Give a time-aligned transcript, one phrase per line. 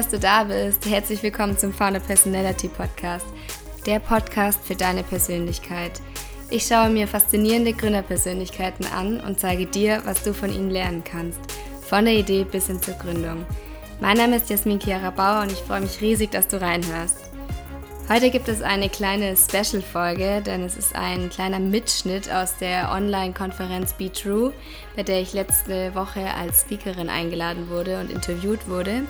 [0.00, 0.86] dass du da bist.
[0.86, 3.26] Herzlich willkommen zum Founder Personality Podcast,
[3.84, 6.00] der Podcast für deine Persönlichkeit.
[6.48, 11.38] Ich schaue mir faszinierende Gründerpersönlichkeiten an und zeige dir, was du von ihnen lernen kannst.
[11.82, 13.44] Von der Idee bis hin zur Gründung.
[14.00, 17.18] Mein Name ist Jasmin Chiara Bauer und ich freue mich riesig, dass du reinhörst.
[18.08, 23.92] Heute gibt es eine kleine Special-Folge, denn es ist ein kleiner Mitschnitt aus der Online-Konferenz
[23.92, 24.54] Be True,
[24.96, 29.02] bei der ich letzte Woche als Speakerin eingeladen wurde und interviewt wurde.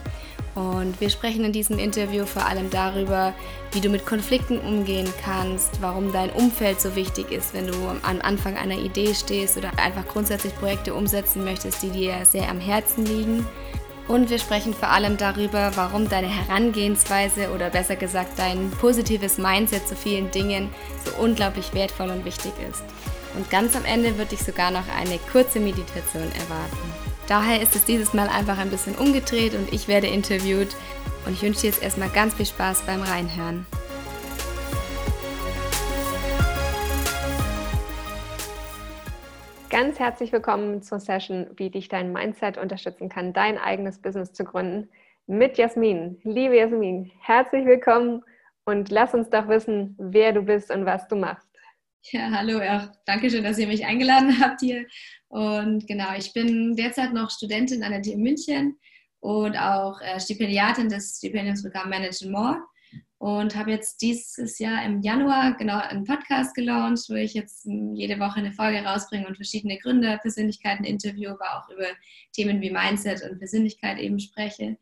[0.55, 3.35] Und wir sprechen in diesem Interview vor allem darüber,
[3.73, 8.21] wie du mit Konflikten umgehen kannst, warum dein Umfeld so wichtig ist, wenn du am
[8.21, 13.07] Anfang einer Idee stehst oder einfach grundsätzlich Projekte umsetzen möchtest, die dir sehr am Herzen
[13.07, 13.47] liegen
[14.11, 19.87] und wir sprechen vor allem darüber, warum deine Herangehensweise oder besser gesagt dein positives Mindset
[19.87, 20.69] zu vielen Dingen
[21.05, 22.83] so unglaublich wertvoll und wichtig ist.
[23.37, 27.10] Und ganz am Ende wird dich sogar noch eine kurze Meditation erwarten.
[27.31, 30.75] Daher ist es dieses Mal einfach ein bisschen umgedreht und ich werde interviewt.
[31.25, 33.67] Und ich wünsche dir jetzt erstmal ganz viel Spaß beim Reinhören.
[39.69, 44.43] Ganz herzlich willkommen zur Session, wie dich dein Mindset unterstützen kann, dein eigenes Business zu
[44.43, 44.89] gründen
[45.29, 46.19] mit Jasmin.
[46.25, 48.25] Liebe Jasmin, herzlich willkommen
[48.65, 51.49] und lass uns doch wissen, wer du bist und was du machst.
[52.04, 54.87] Ja, hallo, ja, danke schön, dass ihr mich eingeladen habt hier.
[55.29, 58.79] Und genau, ich bin derzeit noch Studentin an der TU München
[59.20, 62.62] und auch äh, Stipendiatin des Stipendiumsprogramms Manage More
[63.18, 67.94] und habe jetzt dieses Jahr im Januar genau einen Podcast gelauncht, wo ich jetzt hm,
[67.94, 71.87] jede Woche eine Folge rausbringe und verschiedene Gründer, Persönlichkeiten interview, aber auch über
[72.32, 74.78] Themen wie Mindset und Persönlichkeit eben spreche.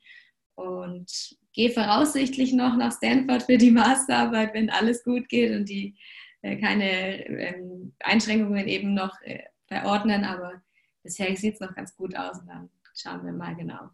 [0.55, 5.97] Und gehe voraussichtlich noch nach Stanford für die Masterarbeit, wenn alles gut geht und die
[6.43, 10.25] keine ähm, Einschränkungen eben noch äh, verordnen.
[10.25, 10.63] Aber
[11.03, 13.91] bisher sieht es noch ganz gut aus und dann schauen wir mal genau.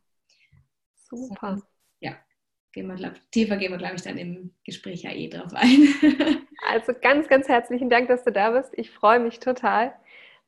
[1.09, 1.63] Super.
[2.01, 2.17] Ja
[2.75, 5.89] gehen wir, glaub, tiefer gehen wir, glaube ich, dann im Gespräch ja eh drauf ein.
[6.69, 8.71] also ganz, ganz herzlichen Dank, dass du da bist.
[8.77, 9.95] Ich freue mich total.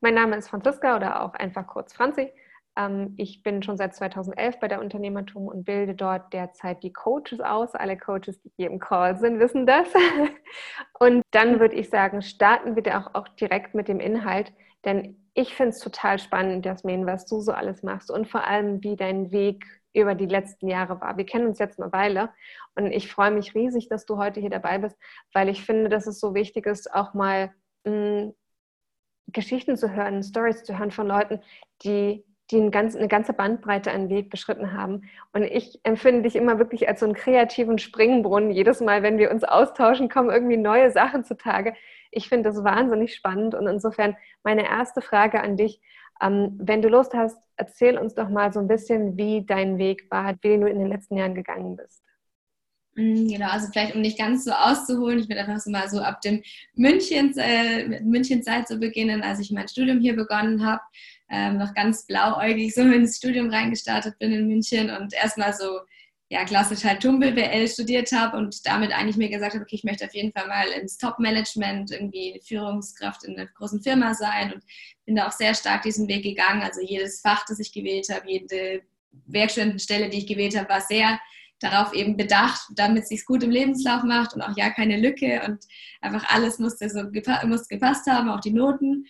[0.01, 2.29] Mein Name ist Franziska oder auch einfach kurz Franzi.
[2.77, 7.41] Ähm, ich bin schon seit 2011 bei der Unternehmertum und bilde dort derzeit die Coaches
[7.41, 7.73] aus.
[7.73, 9.87] Alle Coaches, die hier im Call sind, wissen das.
[10.99, 14.53] Und dann würde ich sagen, starten wir auch, auch direkt mit dem Inhalt,
[14.85, 18.83] denn ich finde es total spannend, Jasmin, was du so alles machst und vor allem,
[18.83, 21.17] wie dein Weg über die letzten Jahre war.
[21.17, 22.29] Wir kennen uns jetzt eine Weile
[22.75, 24.97] und ich freue mich riesig, dass du heute hier dabei bist,
[25.33, 28.33] weil ich finde, dass es so wichtig ist, auch mal mh, hm,
[29.27, 31.41] Geschichten zu hören, Stories zu hören von Leuten,
[31.83, 35.09] die die eine ganze, eine ganze Bandbreite einen Weg beschritten haben.
[35.33, 38.51] Und ich empfinde dich immer wirklich als so einen kreativen Springbrunnen.
[38.51, 41.73] Jedes Mal, wenn wir uns austauschen, kommen irgendwie neue Sachen zutage.
[42.11, 43.53] Ich finde das wahnsinnig spannend.
[43.53, 45.81] Und insofern meine erste Frage an dich,
[46.21, 50.09] ähm, wenn du Lust hast, erzähl uns doch mal so ein bisschen, wie dein Weg
[50.09, 52.01] war, wie du in den letzten Jahren gegangen bist.
[52.95, 55.99] Mm, genau, also vielleicht um nicht ganz so auszuholen, ich würde einfach so mal so
[55.99, 56.41] ab dem
[56.73, 60.81] München, äh, Münchenzeit so beginnen, als ich mein Studium hier begonnen habe,
[61.29, 65.79] ähm, noch ganz blauäugig so ins Studium reingestartet bin in München und erstmal so
[66.29, 70.05] ja, klassisch halt TUM-BWL studiert habe und damit eigentlich mir gesagt habe, okay, ich möchte
[70.05, 74.63] auf jeden Fall mal ins Top-Management, irgendwie Führungskraft in einer großen Firma sein und
[75.05, 76.63] bin da auch sehr stark diesen Weg gegangen.
[76.63, 78.81] Also jedes Fach, das ich gewählt habe, jede
[79.27, 81.17] Werkstudentenstelle, die ich gewählt habe, war sehr
[81.59, 85.41] darauf eben bedacht, damit es sich gut im Lebenslauf macht und auch ja keine Lücke
[85.47, 85.65] und
[86.01, 89.07] einfach alles musste so gepa musste gepasst haben, auch die Noten.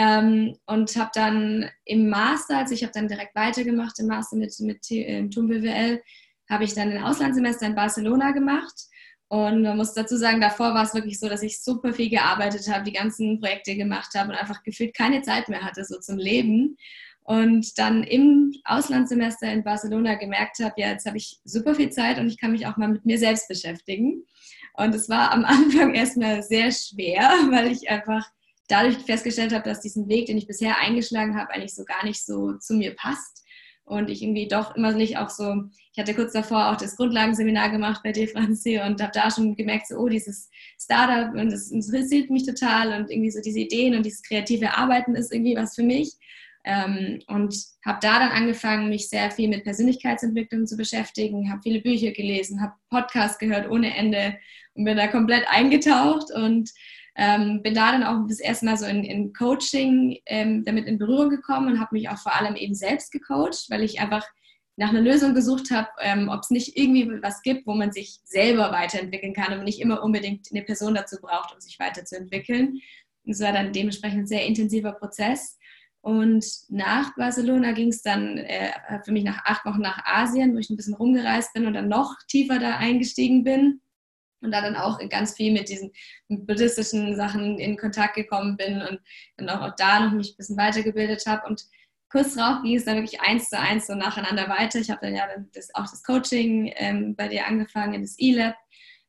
[0.00, 4.54] Ähm, und habe dann im Master, also ich habe dann direkt weitergemacht im Master mit,
[4.60, 6.00] mit äh, TUM BWL,
[6.48, 8.74] habe ich dann ein Auslandssemester in Barcelona gemacht.
[9.26, 12.72] Und man muss dazu sagen, davor war es wirklich so, dass ich super viel gearbeitet
[12.72, 16.16] habe, die ganzen Projekte gemacht habe und einfach gefühlt keine Zeit mehr hatte so zum
[16.16, 16.76] Leben.
[17.24, 22.20] Und dann im Auslandssemester in Barcelona gemerkt habe, ja, jetzt habe ich super viel Zeit
[22.20, 24.24] und ich kann mich auch mal mit mir selbst beschäftigen.
[24.74, 28.30] Und es war am Anfang erstmal sehr schwer, weil ich einfach
[28.68, 32.24] dadurch festgestellt habe, dass diesen Weg, den ich bisher eingeschlagen habe, eigentlich so gar nicht
[32.24, 33.44] so zu mir passt
[33.88, 37.70] und ich irgendwie doch immer nicht auch so, ich hatte kurz davor auch das Grundlagenseminar
[37.70, 40.50] gemacht bei dir, Franzi, und habe da schon gemerkt, so, oh, dieses
[40.80, 45.14] Startup und das interessiert mich total und irgendwie so diese Ideen und dieses kreative Arbeiten
[45.14, 46.12] ist irgendwie was für mich.
[46.64, 47.54] Ähm, und
[47.84, 52.60] habe da dann angefangen, mich sehr viel mit Persönlichkeitsentwicklung zu beschäftigen, habe viele Bücher gelesen,
[52.60, 54.36] habe Podcasts gehört ohne Ende
[54.74, 56.70] und bin da komplett eingetaucht und
[57.18, 60.98] ähm, bin da dann auch das erste Mal so in, in Coaching ähm, damit in
[60.98, 64.24] Berührung gekommen und habe mich auch vor allem eben selbst gecoacht, weil ich einfach
[64.76, 68.20] nach einer Lösung gesucht habe, ähm, ob es nicht irgendwie was gibt, wo man sich
[68.24, 72.80] selber weiterentwickeln kann und nicht immer unbedingt eine Person dazu braucht, um sich weiterzuentwickeln.
[73.24, 75.58] Und es war dann dementsprechend ein sehr intensiver Prozess.
[76.00, 78.70] Und nach Barcelona ging es dann äh,
[79.04, 81.88] für mich nach acht Wochen nach Asien, wo ich ein bisschen rumgereist bin und dann
[81.88, 83.80] noch tiefer da eingestiegen bin
[84.40, 85.92] und da dann auch ganz viel mit diesen
[86.28, 89.00] buddhistischen Sachen in Kontakt gekommen bin und
[89.36, 91.46] dann auch, da noch mich ein bisschen weitergebildet habe.
[91.46, 91.64] Und
[92.10, 94.78] kurz darauf ging es dann wirklich eins zu eins so nacheinander weiter.
[94.78, 98.54] Ich habe dann ja das, auch das Coaching ähm, bei dir angefangen, das E-Lab.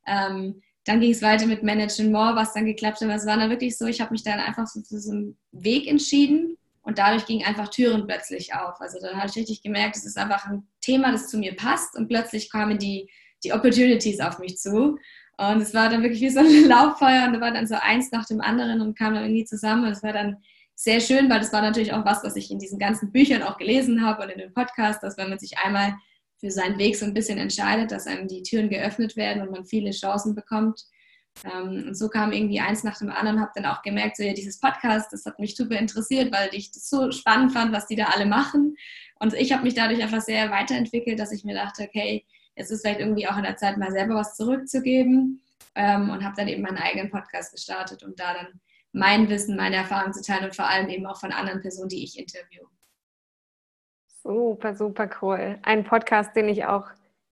[0.06, 3.08] Ähm, dann ging es weiter mit Managing More, was dann geklappt hat.
[3.10, 5.86] Es war dann wirklich so, ich habe mich dann einfach so für so einen Weg
[5.86, 8.80] entschieden und dadurch gingen einfach Türen plötzlich auf.
[8.80, 11.96] Also dann habe ich richtig gemerkt, es ist einfach ein Thema, das zu mir passt
[11.96, 13.10] und plötzlich kamen die,
[13.44, 14.98] die Opportunities auf mich zu.
[15.40, 18.12] Und es war dann wirklich wie so ein Lauffeuer und da war dann so eins
[18.12, 19.84] nach dem anderen und kam dann irgendwie zusammen.
[19.84, 20.36] Und es war dann
[20.74, 23.56] sehr schön, weil das war natürlich auch was, was ich in diesen ganzen Büchern auch
[23.56, 25.94] gelesen habe und in den Podcasts, dass wenn man sich einmal
[26.38, 29.64] für seinen Weg so ein bisschen entscheidet, dass einem die Türen geöffnet werden und man
[29.64, 30.84] viele Chancen bekommt.
[31.44, 34.34] Ähm, und so kam irgendwie eins nach dem anderen, habe dann auch gemerkt, so ja,
[34.34, 37.96] dieses Podcast, das hat mich super interessiert, weil ich das so spannend fand, was die
[37.96, 38.76] da alle machen.
[39.20, 42.26] Und ich habe mich dadurch einfach sehr weiterentwickelt, dass ich mir dachte, okay,
[42.60, 45.42] es ist vielleicht irgendwie auch in der Zeit mal selber was zurückzugeben
[45.74, 48.60] ähm, und habe dann eben meinen eigenen Podcast gestartet, um da dann
[48.92, 52.04] mein Wissen, meine Erfahrungen zu teilen und vor allem eben auch von anderen Personen, die
[52.04, 52.66] ich interviewe.
[54.22, 55.58] Super, super cool.
[55.62, 56.88] Ein Podcast, den ich auch,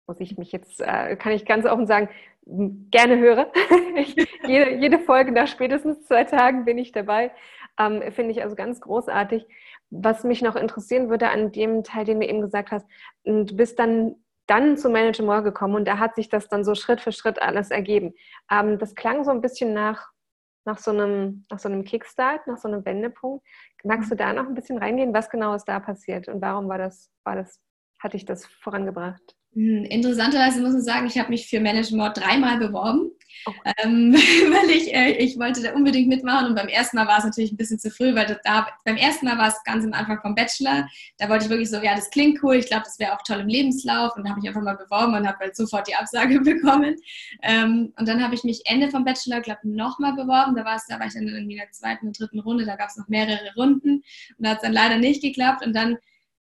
[0.08, 2.10] muss ich mich jetzt, äh, kann ich ganz offen sagen,
[2.46, 3.52] gerne höre.
[4.48, 7.32] jede, jede Folge nach spätestens zwei Tagen bin ich dabei.
[7.78, 9.46] Ähm, Finde ich also ganz großartig.
[9.92, 12.88] Was mich noch interessieren würde an dem Teil, den du eben gesagt hast,
[13.26, 14.16] du bist dann
[14.48, 17.42] dann zu Manage More gekommen und da hat sich das dann so Schritt für Schritt
[17.42, 18.14] alles ergeben.
[18.52, 20.10] Ähm, das klang so ein bisschen nach,
[20.66, 23.46] nach, so einem, nach so einem Kickstart, nach so einem Wendepunkt.
[23.84, 25.14] Magst du da noch ein bisschen reingehen?
[25.14, 27.60] Was genau ist da passiert und warum war das, war das,
[28.00, 29.36] hat dich das vorangebracht?
[29.54, 33.12] Hm, interessanterweise muss ich sagen, ich habe mich für Management dreimal beworben,
[33.46, 33.54] oh.
[33.84, 37.24] ähm, weil ich, äh, ich wollte da unbedingt mitmachen und beim ersten Mal war es
[37.24, 40.20] natürlich ein bisschen zu früh, weil da, beim ersten Mal war es ganz am Anfang
[40.22, 43.14] vom Bachelor, da wollte ich wirklich so, ja, das klingt cool, ich glaube, das wäre
[43.14, 45.96] auch toll im Lebenslauf und habe mich einfach mal beworben und habe halt sofort die
[45.96, 46.96] Absage bekommen.
[47.44, 51.00] Ähm, und dann habe ich mich Ende vom Bachelor, glaube ich, nochmal beworben, da, da
[51.00, 54.04] war ich dann in der zweiten und dritten Runde, da gab es noch mehrere Runden
[54.38, 55.66] und da hat es dann leider nicht geklappt.
[55.66, 55.98] Und dann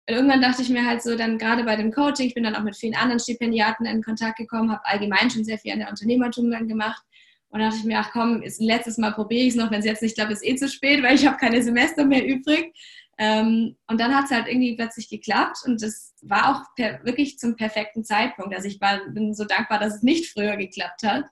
[0.09, 2.63] irgendwann dachte ich mir halt so, dann gerade bei dem Coaching, ich bin dann auch
[2.63, 6.50] mit vielen anderen Stipendiaten in Kontakt gekommen, habe allgemein schon sehr viel an der Unternehmertum
[6.51, 7.03] dann gemacht.
[7.50, 9.85] Und dachte ich mir, ach komm, ist letztes Mal probiere ich es noch, wenn es
[9.85, 12.73] jetzt nicht klappt, ist eh zu spät, weil ich habe keine Semester mehr übrig.
[13.17, 17.38] Ähm, und dann hat es halt irgendwie plötzlich geklappt und das war auch per, wirklich
[17.38, 18.56] zum perfekten Zeitpunkt.
[18.56, 21.25] Also ich war, bin so dankbar, dass es nicht früher geklappt hat,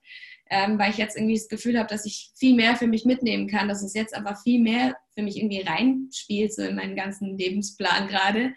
[0.49, 3.47] ähm, weil ich jetzt irgendwie das Gefühl habe, dass ich viel mehr für mich mitnehmen
[3.47, 7.37] kann, dass es jetzt einfach viel mehr für mich irgendwie reinspielt, so in meinen ganzen
[7.37, 8.53] Lebensplan gerade.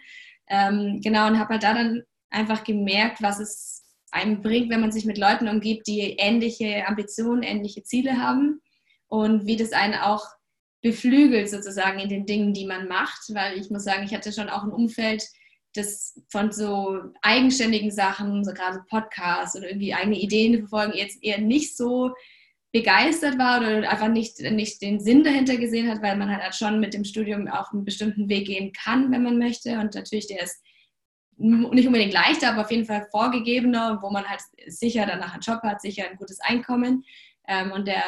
[0.47, 4.91] Ähm, genau, und habe halt da dann einfach gemerkt, was es einem bringt, wenn man
[4.91, 8.61] sich mit Leuten umgibt, die ähnliche Ambitionen, ähnliche Ziele haben
[9.07, 10.25] und wie das einen auch
[10.81, 14.49] beflügelt sozusagen in den Dingen, die man macht, weil ich muss sagen, ich hatte schon
[14.49, 15.23] auch ein Umfeld,
[15.73, 21.39] das von so eigenständigen Sachen, so gerade Podcasts oder irgendwie eigene Ideen verfolgen, jetzt eher
[21.39, 22.13] nicht so
[22.73, 26.79] begeistert war oder einfach nicht, nicht den Sinn dahinter gesehen hat, weil man halt schon
[26.79, 29.79] mit dem Studium auf einen bestimmten Weg gehen kann, wenn man möchte.
[29.79, 30.61] Und natürlich, der ist
[31.37, 35.61] nicht unbedingt leichter, aber auf jeden Fall vorgegebener, wo man halt sicher danach einen Job
[35.63, 37.03] hat, sicher ein gutes Einkommen.
[37.47, 38.03] Ähm, und der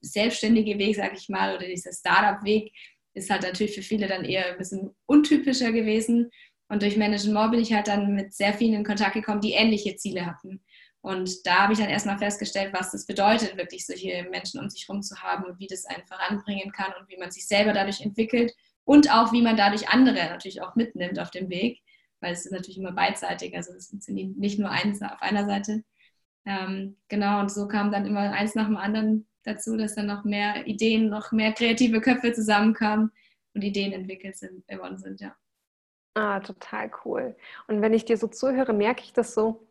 [0.00, 2.72] selbstständige Weg, sage ich mal, oder dieser Startup-Weg
[3.14, 6.30] ist halt natürlich für viele dann eher ein bisschen untypischer gewesen.
[6.68, 9.96] Und durch Management bin ich halt dann mit sehr vielen in Kontakt gekommen, die ähnliche
[9.96, 10.60] Ziele hatten.
[11.00, 14.86] Und da habe ich dann erstmal festgestellt, was das bedeutet, wirklich solche Menschen um sich
[14.88, 18.00] herum zu haben und wie das einen voranbringen kann und wie man sich selber dadurch
[18.00, 18.52] entwickelt
[18.84, 21.80] und auch wie man dadurch andere natürlich auch mitnimmt auf dem Weg,
[22.20, 25.84] weil es ist natürlich immer beidseitig, also es sind nicht nur eins auf einer Seite.
[26.44, 30.24] Ähm, genau, und so kam dann immer eins nach dem anderen dazu, dass dann noch
[30.24, 33.12] mehr Ideen, noch mehr kreative Köpfe zusammenkamen
[33.54, 35.36] und Ideen entwickelt sind, geworden sind, ja.
[36.14, 37.36] Ah, total cool.
[37.68, 39.66] Und wenn ich dir so zuhöre, merke ich das so,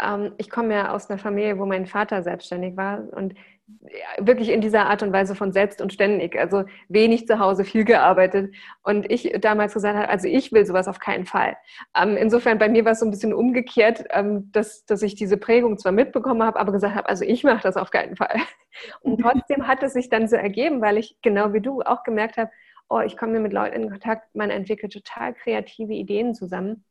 [0.00, 3.34] ähm, ich komme ja aus einer Familie, wo mein Vater selbstständig war und
[4.18, 7.84] wirklich in dieser Art und Weise von selbst und ständig, also wenig zu Hause, viel
[7.84, 8.54] gearbeitet.
[8.82, 11.56] Und ich damals gesagt habe, also ich will sowas auf keinen Fall.
[11.96, 15.36] Ähm, insofern bei mir war es so ein bisschen umgekehrt, ähm, dass, dass ich diese
[15.36, 18.36] Prägung zwar mitbekommen habe, aber gesagt habe, also ich mache das auf keinen Fall.
[19.00, 22.36] Und trotzdem hat es sich dann so ergeben, weil ich genau wie du auch gemerkt
[22.36, 22.50] habe,
[22.92, 26.84] oh, ich komme mit Leuten in Kontakt, man entwickelt total kreative Ideen zusammen.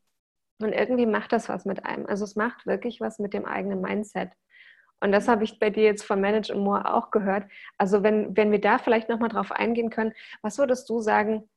[0.59, 2.05] Und irgendwie macht das was mit einem.
[2.05, 4.31] Also es macht wirklich was mit dem eigenen Mindset.
[4.99, 7.45] Und das habe ich bei dir jetzt von Manage More auch gehört.
[7.77, 11.49] Also wenn, wenn wir da vielleicht nochmal drauf eingehen können, was würdest du sagen,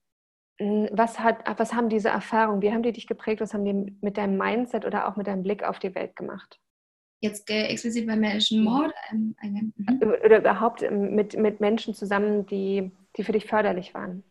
[0.59, 3.97] hm, was, hat, was haben diese Erfahrungen, wie haben die dich geprägt, was haben die
[4.01, 6.59] mit deinem Mindset oder auch mit deinem Blick auf die Welt gemacht?
[7.21, 8.93] Jetzt äh, explizit bei Manage More?
[9.11, 10.15] Ähm, mhm.
[10.25, 14.23] Oder überhaupt ähm, mit, mit Menschen zusammen, die, die für dich förderlich waren?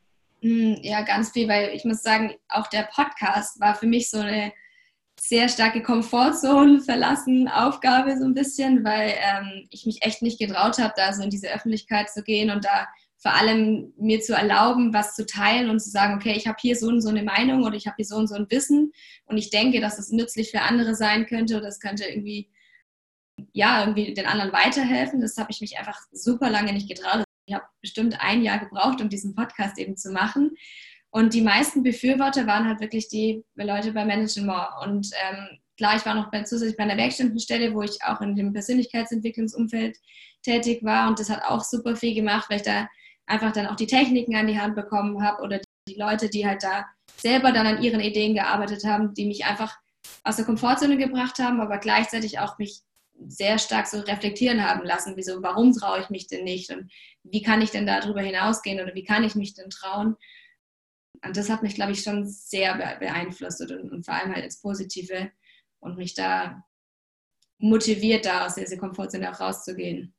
[0.43, 4.19] Hm, ja, ganz viel, weil ich muss sagen, auch der Podcast war für mich so
[4.19, 4.51] eine
[5.17, 10.79] sehr starke Komfortzone verlassen Aufgabe so ein bisschen, weil ähm, ich mich echt nicht getraut
[10.79, 14.93] habe, da so in diese Öffentlichkeit zu gehen und da vor allem mir zu erlauben,
[14.93, 17.63] was zu teilen und zu sagen, okay, ich habe hier so und so eine Meinung
[17.63, 18.91] oder ich habe hier so und so ein Wissen
[19.23, 22.51] und ich denke, dass es nützlich für andere sein könnte oder es könnte irgendwie,
[23.53, 25.21] ja, irgendwie den anderen weiterhelfen.
[25.21, 27.23] Das habe ich mich einfach super lange nicht getraut.
[27.45, 30.55] Ich habe bestimmt ein Jahr gebraucht, um diesen Podcast eben zu machen.
[31.09, 34.67] Und die meisten Befürworter waren halt wirklich die Leute bei Management.
[34.83, 38.35] Und ähm, klar, ich war noch bei, zusätzlich bei einer Werkstättenstelle, wo ich auch in
[38.35, 39.97] dem Persönlichkeitsentwicklungsumfeld
[40.41, 41.07] tätig war.
[41.07, 42.87] Und das hat auch super viel gemacht, weil ich da
[43.25, 46.63] einfach dann auch die Techniken an die Hand bekommen habe oder die Leute, die halt
[46.63, 46.85] da
[47.17, 49.77] selber dann an ihren Ideen gearbeitet haben, die mich einfach
[50.23, 52.81] aus der Komfortzone gebracht haben, aber gleichzeitig auch mich
[53.27, 56.91] sehr stark so reflektieren haben lassen, wieso, warum traue ich mich denn nicht und
[57.23, 60.15] wie kann ich denn darüber hinausgehen oder wie kann ich mich denn trauen?
[61.25, 64.61] Und das hat mich, glaube ich, schon sehr beeinflusst und, und vor allem halt ins
[64.61, 65.31] Positive
[65.79, 66.63] und mich da
[67.59, 70.13] motiviert, da aus dieser Komfortzone auch rauszugehen.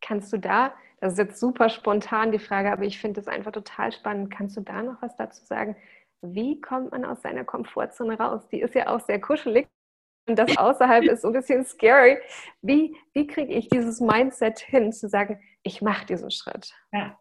[0.00, 3.52] Kannst du da, das ist jetzt super spontan die Frage, aber ich finde es einfach
[3.52, 5.76] total spannend, kannst du da noch was dazu sagen?
[6.20, 8.46] Wie kommt man aus seiner Komfortzone raus?
[8.52, 9.68] Die ist ja auch sehr kuschelig
[10.26, 12.18] und das außerhalb ist so ein bisschen scary.
[12.60, 16.72] Wie, wie kriege ich dieses Mindset hin, zu sagen, ich mache diesen Schritt?
[16.92, 17.18] Ja.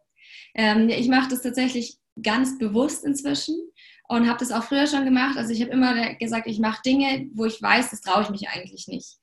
[0.54, 3.56] Ähm, ich mache das tatsächlich ganz bewusst inzwischen
[4.08, 5.38] und habe das auch früher schon gemacht.
[5.38, 8.50] Also ich habe immer gesagt, ich mache Dinge, wo ich weiß, das traue ich mich
[8.50, 9.18] eigentlich nicht.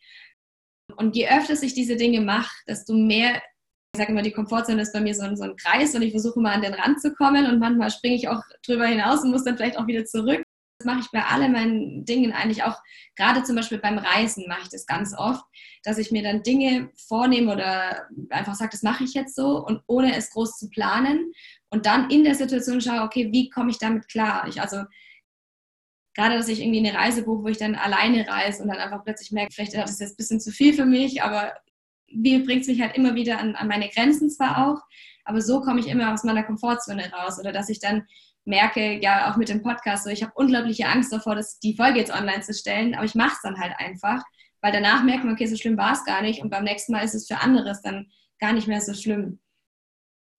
[0.97, 3.43] Und je öfter ich diese Dinge mache, desto mehr,
[3.95, 6.13] ich sage immer, die Komfortzone ist bei mir so ein, so ein Kreis und ich
[6.13, 9.31] versuche mal an den Rand zu kommen und manchmal springe ich auch drüber hinaus und
[9.31, 10.43] muss dann vielleicht auch wieder zurück.
[10.81, 12.81] Das mache ich bei allen meinen Dingen eigentlich auch,
[13.17, 15.45] gerade zum Beispiel beim Reisen mache ich das ganz oft,
[15.83, 19.83] dass ich mir dann Dinge vornehme oder einfach sage, das mache ich jetzt so und
[19.89, 21.33] ohne es groß zu planen
[21.71, 24.47] und dann in der Situation schaue, okay, wie komme ich damit klar?
[24.47, 24.85] Ich also
[26.15, 29.03] gerade, dass ich irgendwie eine Reise buche, wo ich dann alleine reise und dann einfach
[29.03, 31.55] plötzlich merke, vielleicht ist das jetzt ein bisschen zu viel für mich, aber
[32.07, 34.81] wie bringt es mich halt immer wieder an, an meine Grenzen zwar auch,
[35.25, 38.07] aber so komme ich immer aus meiner Komfortzone raus oder dass ich dann
[38.49, 41.99] merke, ja auch mit dem Podcast, so ich habe unglaubliche Angst davor, dass die Folge
[41.99, 44.23] jetzt online zu stellen, aber ich mache es dann halt einfach,
[44.61, 47.05] weil danach merkt man, okay, so schlimm war es gar nicht und beim nächsten Mal
[47.05, 49.39] ist es für anderes dann gar nicht mehr so schlimm.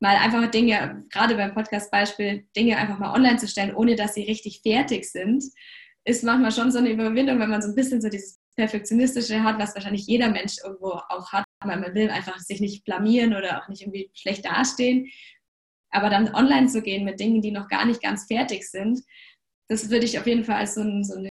[0.02, 4.24] Mal einfach Dinge, gerade beim Podcast-Beispiel, Dinge einfach mal online zu stellen, ohne dass sie
[4.24, 5.44] richtig fertig sind,
[6.04, 9.60] ist manchmal schon so eine Überwindung, wenn man so ein bisschen so dieses Perfektionistische hat,
[9.60, 13.62] was wahrscheinlich jeder Mensch irgendwo auch hat, weil man will einfach sich nicht blamieren oder
[13.62, 15.10] auch nicht irgendwie schlecht dastehen.
[15.92, 19.02] Aber dann online zu gehen mit Dingen, die noch gar nicht ganz fertig sind,
[19.68, 21.30] das würde ich auf jeden Fall als so, ein, so einen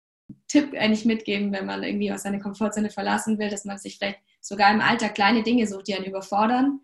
[0.48, 4.20] Tipp eigentlich mitgeben, wenn man irgendwie aus seiner Komfortzone verlassen will, dass man sich vielleicht
[4.40, 6.80] sogar im Alltag kleine Dinge sucht, die einen überfordern.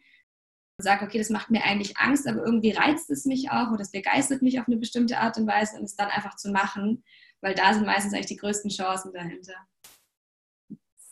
[0.78, 3.82] Und sagt, okay, das macht mir eigentlich Angst, aber irgendwie reizt es mich auch oder
[3.82, 7.04] es begeistert mich auf eine bestimmte Art und Weise und es dann einfach zu machen,
[7.42, 9.54] weil da sind meistens eigentlich die größten Chancen dahinter.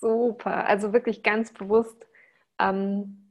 [0.00, 2.06] Super, also wirklich ganz bewusst
[2.58, 3.27] ähm,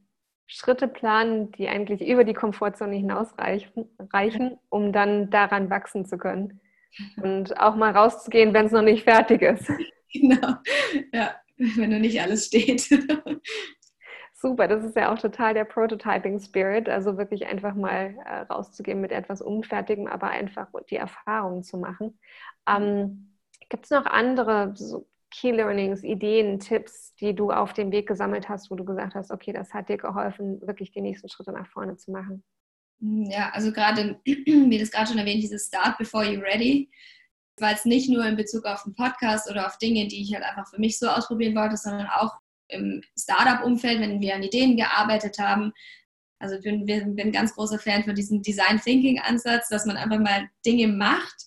[0.48, 6.60] Schritte planen, die eigentlich über die Komfortzone hinaus reichen, um dann daran wachsen zu können.
[7.22, 9.70] Und auch mal rauszugehen, wenn es noch nicht fertig ist.
[10.10, 10.54] Genau,
[11.12, 12.80] ja, wenn noch nicht alles steht.
[14.32, 19.02] Super, das ist ja auch total der Prototyping Spirit, also wirklich einfach mal äh, rauszugehen
[19.02, 22.18] mit etwas Unfertigem, aber einfach die Erfahrung zu machen.
[22.66, 23.36] Ähm,
[23.68, 28.48] Gibt es noch andere so Key Learnings, Ideen, Tipps, die du auf dem Weg gesammelt
[28.48, 31.66] hast, wo du gesagt hast, okay, das hat dir geholfen, wirklich die nächsten Schritte nach
[31.68, 32.42] vorne zu machen?
[33.00, 36.90] Hm, ja, also gerade, wie das gerade schon erwähnt, dieses Start before you're ready,
[37.60, 40.44] war jetzt nicht nur in Bezug auf den Podcast oder auf Dinge, die ich halt
[40.44, 42.32] einfach für mich so ausprobieren wollte, sondern auch
[42.68, 45.72] im Startup-Umfeld, wenn wir an Ideen gearbeitet haben.
[46.38, 49.96] Also ich bin, bin ein ganz großer Fan von diesem Design Thinking Ansatz, dass man
[49.96, 51.46] einfach mal Dinge macht,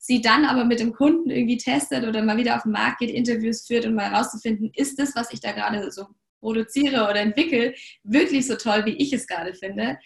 [0.00, 3.10] sie dann aber mit dem Kunden irgendwie testet oder mal wieder auf den Markt geht,
[3.10, 6.06] Interviews führt um mal herauszufinden, ist das, was ich da gerade so
[6.40, 9.98] produziere oder entwickle, wirklich so toll, wie ich es gerade finde.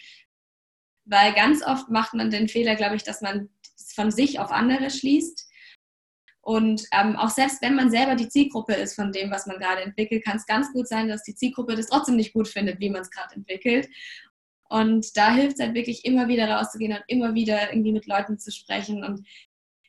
[1.05, 3.49] Weil ganz oft macht man den Fehler, glaube ich, dass man
[3.95, 5.49] von sich auf andere schließt.
[6.41, 9.81] Und ähm, auch selbst wenn man selber die Zielgruppe ist von dem, was man gerade
[9.81, 12.89] entwickelt, kann es ganz gut sein, dass die Zielgruppe das trotzdem nicht gut findet, wie
[12.89, 13.87] man es gerade entwickelt.
[14.69, 18.39] Und da hilft es halt wirklich immer wieder rauszugehen und immer wieder irgendwie mit Leuten
[18.39, 19.25] zu sprechen und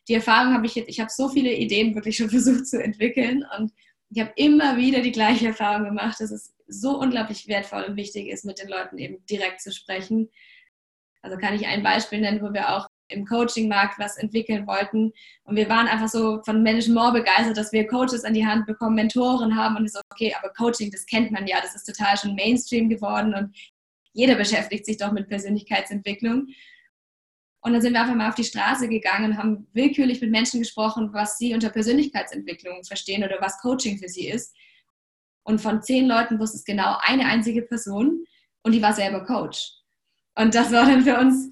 [0.08, 3.44] die Erfahrung habe ich jetzt, ich habe so viele Ideen wirklich schon versucht zu entwickeln
[3.58, 3.72] und
[4.10, 8.28] ich habe immer wieder die gleiche Erfahrung gemacht, dass es so unglaublich wertvoll und wichtig
[8.28, 10.30] ist, mit den Leuten eben direkt zu sprechen.
[11.22, 15.12] Also kann ich ein Beispiel nennen, wo wir auch im Coaching-Markt was entwickeln wollten.
[15.44, 18.96] Und wir waren einfach so von Management begeistert, dass wir Coaches an die Hand bekommen,
[18.96, 22.34] Mentoren haben und so, okay, aber Coaching, das kennt man ja, das ist total schon
[22.34, 23.56] Mainstream geworden und
[24.12, 26.48] jeder beschäftigt sich doch mit Persönlichkeitsentwicklung.
[27.60, 30.60] Und dann sind wir einfach mal auf die Straße gegangen und haben willkürlich mit Menschen
[30.60, 34.54] gesprochen, was sie unter Persönlichkeitsentwicklung verstehen oder was Coaching für sie ist.
[35.44, 38.24] Und von zehn Leuten wusste es genau eine einzige Person
[38.62, 39.72] und die war selber Coach.
[40.36, 41.48] Und das war dann für uns,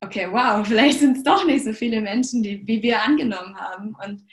[0.00, 3.94] okay, wow, vielleicht sind es doch nicht so viele Menschen, die, wie wir angenommen haben.
[4.04, 4.26] Und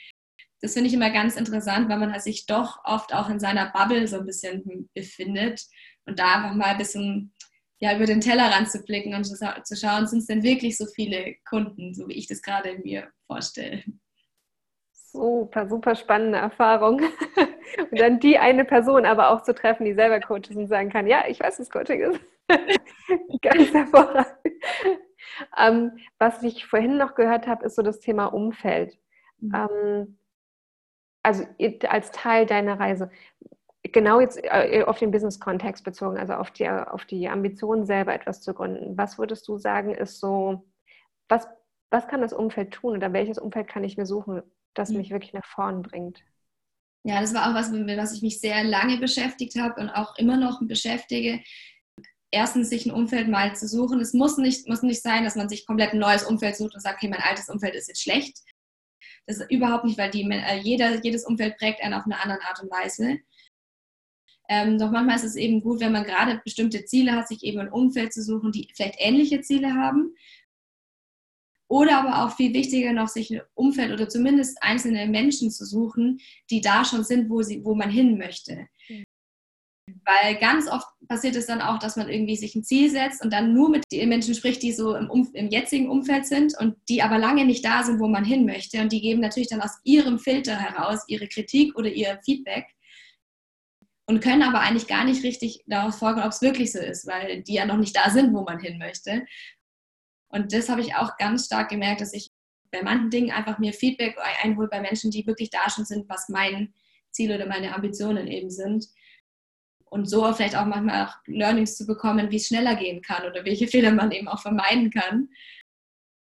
[0.62, 3.72] das finde ich immer ganz interessant, weil man halt sich doch oft auch in seiner
[3.72, 5.62] Bubble so ein bisschen befindet
[6.06, 7.34] und da einfach mal ein bisschen
[7.80, 10.86] ja, über den Tellerrand zu blicken und zu, zu schauen, sind es denn wirklich so
[10.86, 13.84] viele Kunden, so wie ich das gerade mir vorstelle.
[14.92, 17.02] Super, super spannende Erfahrung.
[17.92, 20.90] Und dann die eine Person aber auch zu treffen, die selber Coach ist und sagen
[20.90, 22.20] kann, ja, ich weiß, was Coaching ist.
[23.42, 24.38] Ganz hervorragend.
[25.58, 28.98] Ähm, was ich vorhin noch gehört habe, ist so das Thema Umfeld.
[29.40, 29.56] Mhm.
[29.56, 30.20] Ähm,
[31.24, 31.46] also
[31.90, 33.10] als Teil deiner Reise.
[33.92, 38.42] Genau jetzt äh, auf den Business-Kontext bezogen, also auf die, auf die Ambition selber etwas
[38.42, 38.98] zu gründen.
[38.98, 40.66] Was würdest du sagen, ist so,
[41.30, 41.48] was,
[41.92, 44.42] was kann das Umfeld tun oder welches Umfeld kann ich mir suchen,
[44.74, 44.98] das mhm.
[44.98, 46.24] mich wirklich nach vorn bringt?
[47.04, 50.18] Ja, das war auch was, mit was ich mich sehr lange beschäftigt habe und auch
[50.18, 51.44] immer noch beschäftige.
[52.32, 54.00] Erstens, sich ein Umfeld mal zu suchen.
[54.00, 56.82] Es muss nicht, muss nicht sein, dass man sich komplett ein neues Umfeld sucht und
[56.82, 58.40] sagt, okay, mein altes Umfeld ist jetzt schlecht.
[59.28, 62.42] Das ist überhaupt nicht, weil die, äh, jeder, jedes Umfeld prägt einen auf eine andere
[62.42, 63.20] Art und Weise.
[64.48, 67.60] Ähm, doch manchmal ist es eben gut, wenn man gerade bestimmte Ziele hat, sich eben
[67.60, 70.16] ein Umfeld zu suchen, die vielleicht ähnliche Ziele haben.
[71.68, 76.20] Oder aber auch viel wichtiger noch, sich ein Umfeld oder zumindest einzelne Menschen zu suchen,
[76.52, 78.68] die da schon sind, wo, sie, wo man hin möchte.
[79.88, 83.32] Weil ganz oft passiert es dann auch, dass man irgendwie sich ein Ziel setzt und
[83.32, 87.02] dann nur mit den Menschen spricht, die so im, im jetzigen Umfeld sind und die
[87.02, 88.82] aber lange nicht da sind, wo man hin möchte.
[88.82, 92.66] Und die geben natürlich dann aus ihrem Filter heraus ihre Kritik oder ihr Feedback
[94.08, 97.42] und können aber eigentlich gar nicht richtig darauf folgen, ob es wirklich so ist, weil
[97.42, 99.26] die ja noch nicht da sind, wo man hin möchte.
[100.30, 102.32] Und das habe ich auch ganz stark gemerkt, dass ich
[102.72, 106.30] bei manchen Dingen einfach mir Feedback einhole bei Menschen, die wirklich da schon sind, was
[106.30, 106.74] mein
[107.12, 108.86] Ziel oder meine Ambitionen eben sind
[109.86, 113.46] und so vielleicht auch manchmal auch Learnings zu bekommen, wie es schneller gehen kann oder
[113.46, 115.30] welche Fehler man eben auch vermeiden kann.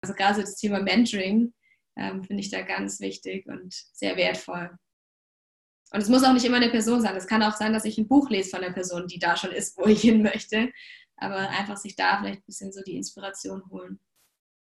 [0.02, 1.54] Also gerade so das Thema Mentoring
[1.96, 4.76] ähm, finde ich da ganz wichtig und sehr wertvoll.
[5.92, 7.14] Und es muss auch nicht immer eine Person sein.
[7.16, 9.52] Es kann auch sein, dass ich ein Buch lese von der Person, die da schon
[9.52, 10.70] ist, wo ich hin möchte.
[11.16, 14.00] Aber einfach sich da vielleicht ein bisschen so die Inspiration holen.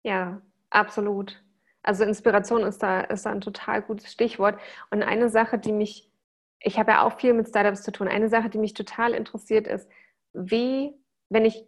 [0.03, 1.43] Ja, absolut.
[1.83, 4.59] Also Inspiration ist da, ist da ein total gutes Stichwort.
[4.89, 6.11] Und eine Sache, die mich
[6.61, 8.07] ich habe ja auch viel mit Startups zu tun.
[8.07, 9.89] Eine Sache, die mich total interessiert, ist,
[10.33, 10.93] wie,
[11.29, 11.65] wenn ich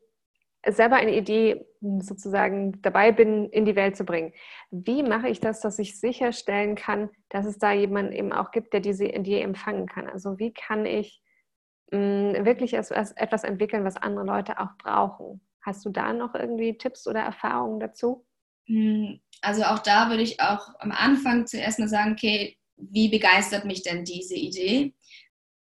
[0.67, 1.65] selber eine Idee
[1.99, 4.34] sozusagen dabei bin, in die Welt zu bringen.
[4.71, 8.73] Wie mache ich das, dass ich sicherstellen kann, dass es da jemanden eben auch gibt,
[8.73, 10.08] der diese Idee empfangen kann?
[10.08, 11.21] Also wie kann ich
[11.91, 15.41] mh, mm, wirklich etwas entwickeln, was andere Leute auch brauchen?
[15.62, 18.26] Hast du da noch irgendwie Tipps oder Erfahrungen dazu?
[18.67, 23.65] Hm, also auch da würde ich auch am Anfang zuerst mal sagen, okay, wie begeistert
[23.65, 24.93] mich denn diese Idee?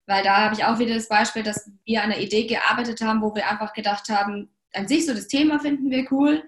[0.06, 3.20] Weil da habe ich auch wieder das Beispiel, dass wir an einer Idee gearbeitet haben,
[3.20, 6.42] wo wir einfach gedacht haben, an sich so das Thema finden wir cool,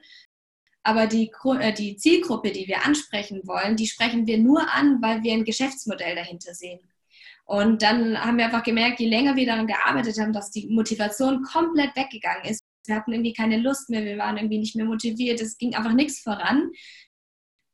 [0.83, 1.31] aber die,
[1.61, 5.45] äh, die Zielgruppe, die wir ansprechen wollen, die sprechen wir nur an, weil wir ein
[5.45, 6.81] Geschäftsmodell dahinter sehen.
[7.45, 11.43] Und dann haben wir einfach gemerkt, je länger wir daran gearbeitet haben, dass die Motivation
[11.43, 12.63] komplett weggegangen ist.
[12.87, 15.93] Wir hatten irgendwie keine Lust mehr, wir waren irgendwie nicht mehr motiviert, es ging einfach
[15.93, 16.71] nichts voran,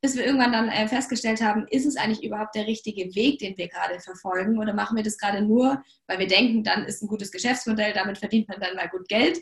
[0.02, 3.56] bis wir irgendwann dann äh, festgestellt haben, ist es eigentlich überhaupt der richtige Weg, den
[3.56, 7.08] wir gerade verfolgen oder machen wir das gerade nur, weil wir denken, dann ist ein
[7.08, 9.40] gutes Geschäftsmodell, damit verdient man dann mal gut Geld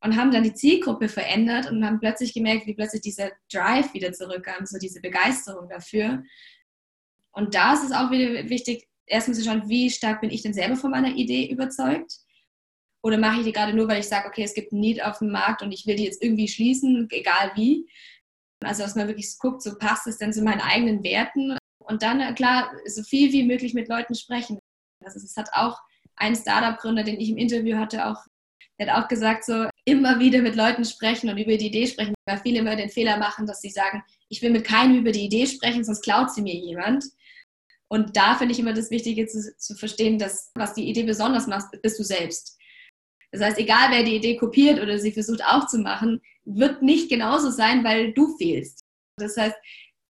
[0.00, 4.12] und haben dann die Zielgruppe verändert und haben plötzlich gemerkt, wie plötzlich dieser Drive wieder
[4.12, 6.22] zurückkam, so diese Begeisterung dafür.
[7.32, 10.54] Und da ist es auch wieder wichtig, erstmal zu schauen, wie stark bin ich denn
[10.54, 12.18] selber von meiner Idee überzeugt?
[13.02, 15.18] Oder mache ich die gerade nur, weil ich sage, okay, es gibt ein Need auf
[15.18, 17.88] dem Markt und ich will die jetzt irgendwie schließen, egal wie?
[18.64, 22.20] Also, dass man wirklich guckt, so passt es denn zu meinen eigenen Werten und dann,
[22.20, 24.58] äh, klar, so viel wie möglich mit Leuten sprechen.
[25.04, 25.78] Also, es hat auch
[26.16, 28.24] ein Startup-Gründer, den ich im Interview hatte, auch,
[28.78, 32.14] der hat auch gesagt, so immer wieder mit Leuten sprechen und über die Idee sprechen,
[32.26, 35.24] weil viele immer den Fehler machen, dass sie sagen, ich will mit keinem über die
[35.24, 37.04] Idee sprechen, sonst klaut sie mir jemand.
[37.90, 41.46] Und da finde ich immer das Wichtige zu, zu verstehen, dass was die Idee besonders
[41.46, 42.58] macht, bist du selbst.
[43.32, 47.08] Das heißt, egal wer die Idee kopiert oder sie versucht auch zu machen, wird nicht
[47.08, 48.84] genauso sein, weil du fehlst.
[49.18, 49.56] Das heißt,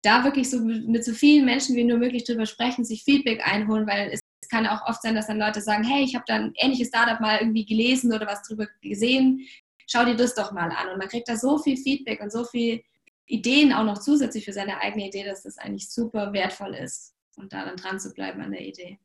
[0.03, 3.87] da wirklich so mit so vielen Menschen wie nur möglich drüber sprechen, sich Feedback einholen,
[3.87, 6.53] weil es kann auch oft sein, dass dann Leute sagen, hey, ich habe da ein
[6.55, 9.45] ähnliches Startup mal irgendwie gelesen oder was drüber gesehen,
[9.89, 10.89] schau dir das doch mal an.
[10.91, 12.81] Und man kriegt da so viel Feedback und so viel
[13.25, 17.53] Ideen auch noch zusätzlich für seine eigene Idee, dass das eigentlich super wertvoll ist und
[17.53, 18.99] da dann dran zu bleiben an der Idee.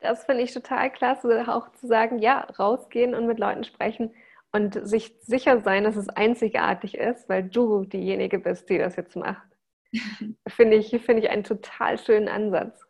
[0.00, 4.14] Das finde ich total klasse, auch zu sagen, ja, rausgehen und mit Leuten sprechen
[4.52, 9.16] und sich sicher sein, dass es einzigartig ist, weil du diejenige bist, die das jetzt
[9.16, 9.48] macht.
[10.48, 12.84] Finde ich, find ich einen total schönen Ansatz.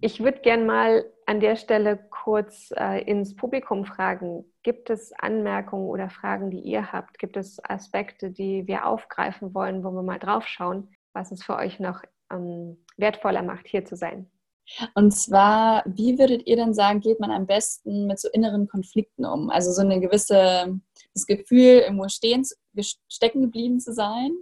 [0.00, 4.44] Ich würde gerne mal an der Stelle kurz äh, ins Publikum fragen.
[4.68, 7.18] Gibt es Anmerkungen oder Fragen, die ihr habt?
[7.18, 11.56] Gibt es Aspekte, die wir aufgreifen wollen, wo wir mal drauf schauen, was es für
[11.56, 14.30] euch noch ähm, wertvoller macht, hier zu sein?
[14.94, 19.24] Und zwar, wie würdet ihr denn sagen, geht man am besten mit so inneren Konflikten
[19.24, 19.48] um?
[19.48, 20.78] Also so eine gewisse,
[21.14, 22.44] das Gefühl, irgendwo stehen,
[23.08, 24.32] stecken geblieben zu sein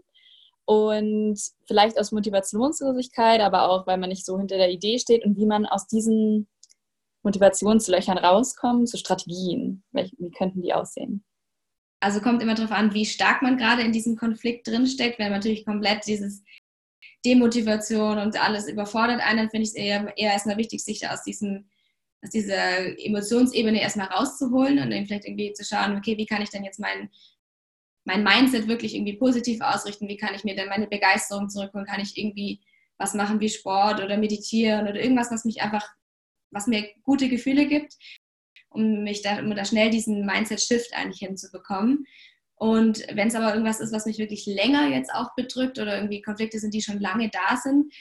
[0.64, 5.36] und vielleicht aus Motivationslosigkeit, aber auch, weil man nicht so hinter der Idee steht und
[5.36, 6.48] wie man aus diesen
[7.26, 9.84] Motivationslöchern rauskommt, so Strategien.
[9.92, 11.24] Wie könnten die aussehen?
[12.00, 15.18] Also kommt immer darauf an, wie stark man gerade in diesem Konflikt drinsteckt.
[15.18, 16.42] Wenn man natürlich komplett dieses
[17.24, 21.22] Demotivation und alles überfordert einen, dann finde ich es eher, eher erstmal wichtig, sich aus,
[21.24, 21.68] diesem,
[22.22, 26.50] aus dieser Emotionsebene erstmal rauszuholen und dann vielleicht irgendwie zu schauen, okay, wie kann ich
[26.50, 27.10] denn jetzt mein,
[28.04, 30.08] mein Mindset wirklich irgendwie positiv ausrichten?
[30.08, 31.86] Wie kann ich mir denn meine Begeisterung zurückholen?
[31.86, 32.60] Kann ich irgendwie
[32.98, 35.86] was machen wie Sport oder meditieren oder irgendwas, was mich einfach,
[36.56, 37.94] was mir gute Gefühle gibt,
[38.70, 42.06] um mich da, um da schnell diesen Mindset-Shift eigentlich hinzubekommen.
[42.56, 46.22] Und wenn es aber irgendwas ist, was mich wirklich länger jetzt auch bedrückt oder irgendwie
[46.22, 47.92] Konflikte sind, die schon lange da sind,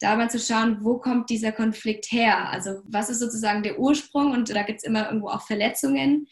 [0.00, 2.48] da mal zu schauen, wo kommt dieser Konflikt her?
[2.50, 4.32] Also was ist sozusagen der Ursprung?
[4.32, 6.28] Und da gibt es immer irgendwo auch Verletzungen,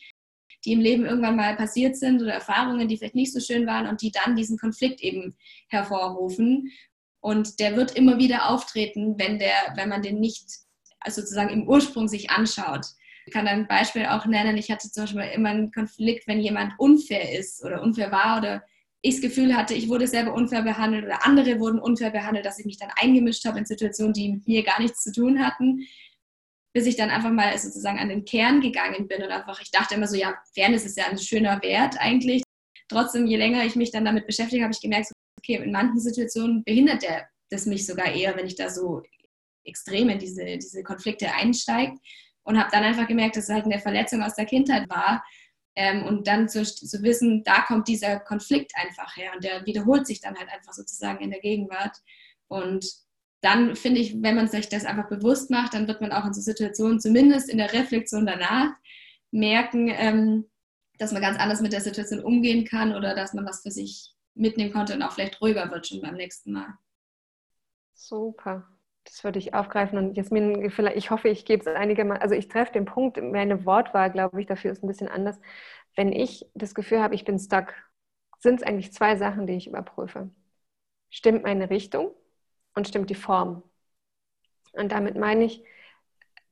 [0.64, 3.87] die im Leben irgendwann mal passiert sind oder Erfahrungen, die vielleicht nicht so schön waren
[3.87, 5.37] und die dann diesen Konflikt eben
[5.68, 6.72] hervorrufen.
[7.20, 10.44] Und der wird immer wieder auftreten, wenn, der, wenn man den nicht
[11.06, 12.87] sozusagen im Ursprung sich anschaut.
[13.26, 14.56] Ich kann ein Beispiel auch nennen.
[14.56, 18.62] Ich hatte zum Beispiel immer einen Konflikt, wenn jemand unfair ist oder unfair war oder
[19.02, 22.59] ich das Gefühl hatte, ich wurde selber unfair behandelt oder andere wurden unfair behandelt, dass
[22.59, 25.87] ich mich dann eingemischt habe in Situationen, die mit mir gar nichts zu tun hatten,
[26.72, 29.94] bis ich dann einfach mal sozusagen an den Kern gegangen bin und einfach, ich dachte
[29.94, 32.42] immer so, ja, Fairness ist ja ein schöner Wert eigentlich.
[32.88, 36.64] Trotzdem, je länger ich mich dann damit beschäftige, habe ich gemerkt, okay, in manchen Situationen
[36.64, 39.02] behindert der das mich sogar eher, wenn ich da so
[39.66, 41.96] extrem in diese, diese Konflikte einsteige
[42.44, 45.24] und habe dann einfach gemerkt, dass es halt eine Verletzung aus der Kindheit war.
[45.74, 50.07] Ähm, und dann zu, zu wissen, da kommt dieser Konflikt einfach her und der wiederholt
[50.07, 51.98] sich dann halt einfach sozusagen in der Gegenwart.
[52.48, 52.87] Und
[53.42, 56.33] dann finde ich, wenn man sich das einfach bewusst macht, dann wird man auch in
[56.33, 58.72] so Situationen, zumindest in der Reflexion danach,
[59.31, 60.46] merken, ähm,
[60.98, 64.14] dass man ganz anders mit der Situation umgehen kann oder dass man was für sich
[64.35, 66.74] mitnehmen konnte und auch vielleicht ruhiger wird schon beim nächsten Mal.
[67.92, 68.66] Super.
[69.07, 69.99] Das würde ich aufgreifen.
[69.99, 70.62] Und Jasmin,
[70.95, 74.40] ich hoffe, ich gebe es einige Mal, also ich treffe den Punkt, meine Wortwahl, glaube
[74.40, 75.40] ich, dafür ist ein bisschen anders.
[75.95, 77.73] Wenn ich das Gefühl habe, ich bin stuck,
[78.40, 80.31] sind es eigentlich zwei Sachen, die ich überprüfe.
[81.11, 82.12] Stimmt meine Richtung
[82.75, 83.62] und stimmt die Form?
[84.73, 85.64] Und damit meine ich,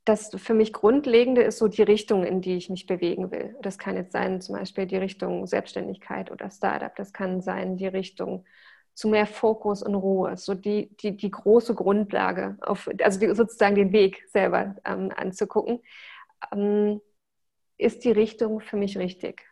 [0.05, 3.57] das für mich Grundlegende ist so die Richtung, in die ich mich bewegen will.
[3.62, 6.95] Das kann jetzt sein, zum Beispiel die Richtung Selbstständigkeit oder Startup.
[6.95, 8.45] Das kann sein die Richtung
[8.94, 13.74] zu mehr Fokus und Ruhe, so die, die, die große Grundlage, auf, also die, sozusagen
[13.74, 15.80] den Weg selber ähm, anzugucken,
[16.52, 17.00] ähm,
[17.76, 19.42] ist die Richtung für mich richtig.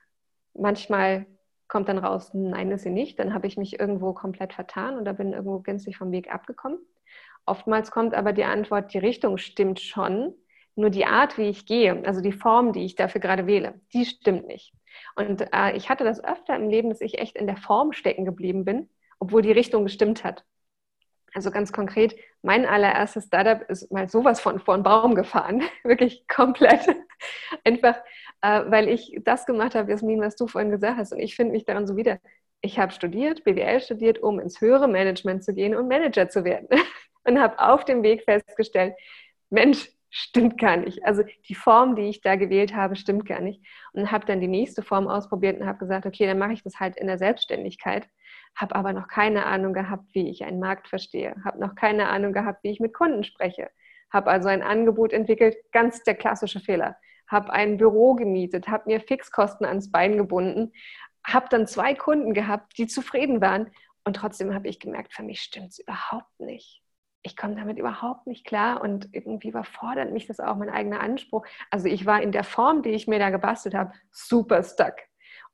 [0.55, 1.27] Manchmal
[1.67, 5.13] kommt dann raus, nein, ist sie nicht, dann habe ich mich irgendwo komplett vertan oder
[5.13, 6.79] bin irgendwo gänzlich vom Weg abgekommen.
[7.45, 10.35] Oftmals kommt aber die Antwort, die Richtung stimmt schon,
[10.77, 14.05] nur die Art, wie ich gehe, also die Form, die ich dafür gerade wähle, die
[14.05, 14.73] stimmt nicht.
[15.17, 18.25] Und äh, ich hatte das öfter im Leben, dass ich echt in der Form stecken
[18.25, 18.89] geblieben bin
[19.23, 20.45] obwohl die Richtung gestimmt hat.
[21.33, 26.27] Also ganz konkret, mein allererstes Startup ist mal sowas von vor den Baum gefahren, wirklich
[26.27, 26.85] komplett.
[27.65, 27.97] Einfach,
[28.41, 31.13] äh, weil ich das gemacht habe, Jasmin, was du vorhin gesagt hast.
[31.13, 32.19] Und ich finde mich daran so wieder.
[32.63, 36.69] Ich habe studiert, BWL studiert, um ins höhere Management zu gehen und Manager zu werden.
[37.25, 38.97] Und habe auf dem Weg festgestellt,
[39.49, 41.05] Mensch, stimmt gar nicht.
[41.05, 43.65] Also die Form, die ich da gewählt habe, stimmt gar nicht.
[43.93, 46.81] Und habe dann die nächste Form ausprobiert und habe gesagt, okay, dann mache ich das
[46.81, 48.09] halt in der Selbstständigkeit
[48.55, 52.33] habe aber noch keine Ahnung gehabt, wie ich einen Markt verstehe, habe noch keine Ahnung
[52.33, 53.71] gehabt, wie ich mit Kunden spreche,
[54.11, 59.01] habe also ein Angebot entwickelt, ganz der klassische Fehler, habe ein Büro gemietet, habe mir
[59.01, 60.73] Fixkosten ans Bein gebunden,
[61.25, 63.71] habe dann zwei Kunden gehabt, die zufrieden waren
[64.05, 66.83] und trotzdem habe ich gemerkt, für mich stimmt es überhaupt nicht.
[67.25, 71.47] Ich komme damit überhaupt nicht klar und irgendwie überfordert mich das auch, mein eigener Anspruch.
[71.71, 74.95] Also ich war in der Form, die ich mir da gebastelt habe, super stuck.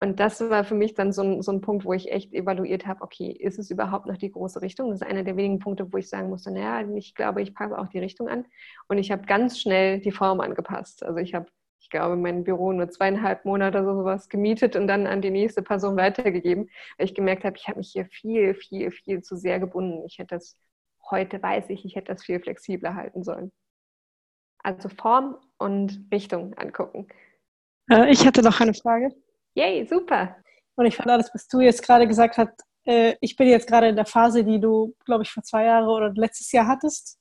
[0.00, 2.86] Und das war für mich dann so ein, so ein Punkt, wo ich echt evaluiert
[2.86, 4.90] habe, okay, ist es überhaupt noch die große Richtung?
[4.90, 7.76] Das ist einer der wenigen Punkte, wo ich sagen musste, naja, ich glaube, ich passe
[7.76, 8.44] auch die Richtung an.
[8.86, 11.02] Und ich habe ganz schnell die Form angepasst.
[11.02, 11.46] Also ich habe,
[11.80, 15.62] ich glaube, mein Büro nur zweieinhalb Monate oder sowas gemietet und dann an die nächste
[15.62, 19.58] Person weitergegeben, weil ich gemerkt habe, ich habe mich hier viel, viel, viel zu sehr
[19.58, 20.04] gebunden.
[20.06, 20.56] Ich hätte das,
[21.10, 23.50] heute weiß ich, ich hätte das viel flexibler halten sollen.
[24.62, 27.08] Also Form und Richtung angucken.
[27.90, 29.12] Äh, ich hätte noch eine Frage.
[29.58, 30.36] Yay, super.
[30.76, 33.88] Und ich fand alles, was du jetzt gerade gesagt hast, äh, ich bin jetzt gerade
[33.88, 37.18] in der Phase, die du, glaube ich, vor zwei Jahren oder letztes Jahr hattest.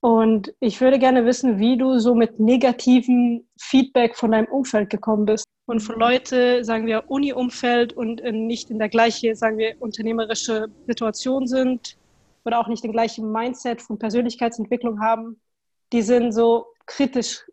[0.00, 5.26] Und ich würde gerne wissen, wie du so mit negativem Feedback von deinem Umfeld gekommen
[5.26, 5.44] bist.
[5.66, 11.46] Und von Leute, sagen wir, Uni-Umfeld und nicht in der gleichen, sagen wir, unternehmerische Situation
[11.46, 11.98] sind
[12.46, 15.38] oder auch nicht den gleichen Mindset von Persönlichkeitsentwicklung haben.
[15.92, 17.44] Die sind so kritisch.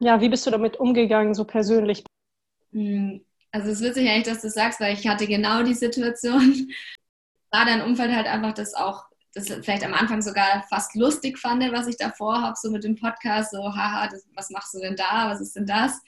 [0.00, 2.02] Ja, wie bist du damit umgegangen, so persönlich?
[3.52, 6.72] Also es ist witzig eigentlich, dass du das sagst, weil ich hatte genau die Situation.
[7.50, 11.62] War dein Umfeld halt einfach das auch, das vielleicht am Anfang sogar fast lustig fand,
[11.70, 14.96] was ich davor habe, so mit dem Podcast, so, haha, das, was machst du denn
[14.96, 16.00] da, was ist denn das?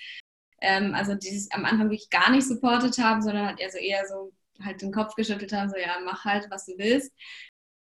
[0.63, 3.79] Ähm, also die sich am Anfang wirklich gar nicht supportet haben, sondern halt eher so,
[3.79, 7.13] eher so halt den Kopf geschüttelt haben, so ja, mach halt, was du willst.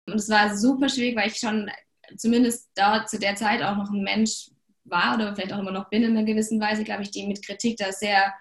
[0.07, 1.69] Und es war super schwierig, weil ich schon
[2.17, 4.49] zumindest da zu der Zeit auch noch ein Mensch
[4.85, 7.45] war oder vielleicht auch immer noch bin in einer gewissen Weise, glaube ich, die mit
[7.45, 8.33] Kritik da sehr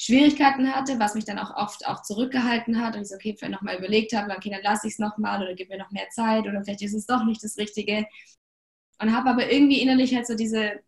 [0.00, 3.54] Schwierigkeiten hatte, was mich dann auch oft auch zurückgehalten hat und ich so, okay, vielleicht
[3.54, 6.46] nochmal überlegt habe, okay, dann lasse ich es nochmal oder gib mir noch mehr Zeit
[6.46, 8.06] oder vielleicht ist es doch nicht das Richtige.
[9.00, 10.80] Und habe aber irgendwie innerlich halt so diese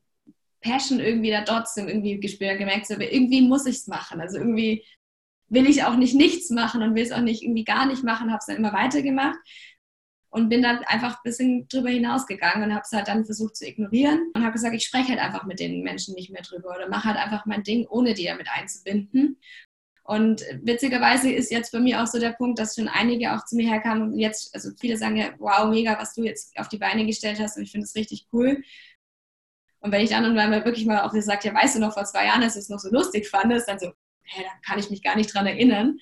[0.60, 4.20] Passion irgendwie da trotzdem irgendwie gespürt, gemerkt, so, aber irgendwie muss ich es machen.
[4.20, 4.84] Also irgendwie
[5.48, 8.30] will ich auch nicht nichts machen und will es auch nicht irgendwie gar nicht machen,
[8.30, 9.38] habe es dann immer weitergemacht
[10.30, 13.66] und bin dann einfach ein bisschen drüber hinausgegangen und habe es halt dann versucht zu
[13.66, 16.88] ignorieren und habe gesagt, ich spreche halt einfach mit den Menschen nicht mehr drüber oder
[16.88, 19.38] mache halt einfach mein Ding, ohne die damit einzubinden.
[20.04, 23.56] Und witzigerweise ist jetzt bei mir auch so der Punkt, dass schon einige auch zu
[23.56, 26.78] mir herkamen und jetzt, also viele sagen ja, wow, mega, was du jetzt auf die
[26.78, 28.62] Beine gestellt hast und ich finde es richtig cool.
[29.80, 32.26] Und wenn ich dann mal wirklich mal auch gesagt, ja, weißt du noch vor zwei
[32.26, 35.02] Jahren, dass du es noch so lustig fandest, dann so, hä, da kann ich mich
[35.02, 35.98] gar nicht dran erinnern.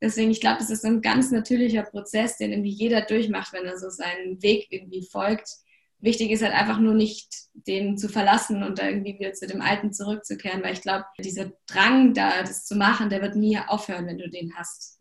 [0.00, 3.78] Deswegen, ich glaube, das ist ein ganz natürlicher Prozess, den irgendwie jeder durchmacht, wenn er
[3.78, 5.50] so seinen Weg irgendwie folgt.
[5.98, 9.60] Wichtig ist halt einfach nur nicht, den zu verlassen und da irgendwie wieder zu dem
[9.60, 14.06] Alten zurückzukehren, weil ich glaube, dieser Drang da, das zu machen, der wird nie aufhören,
[14.06, 14.98] wenn du den hast.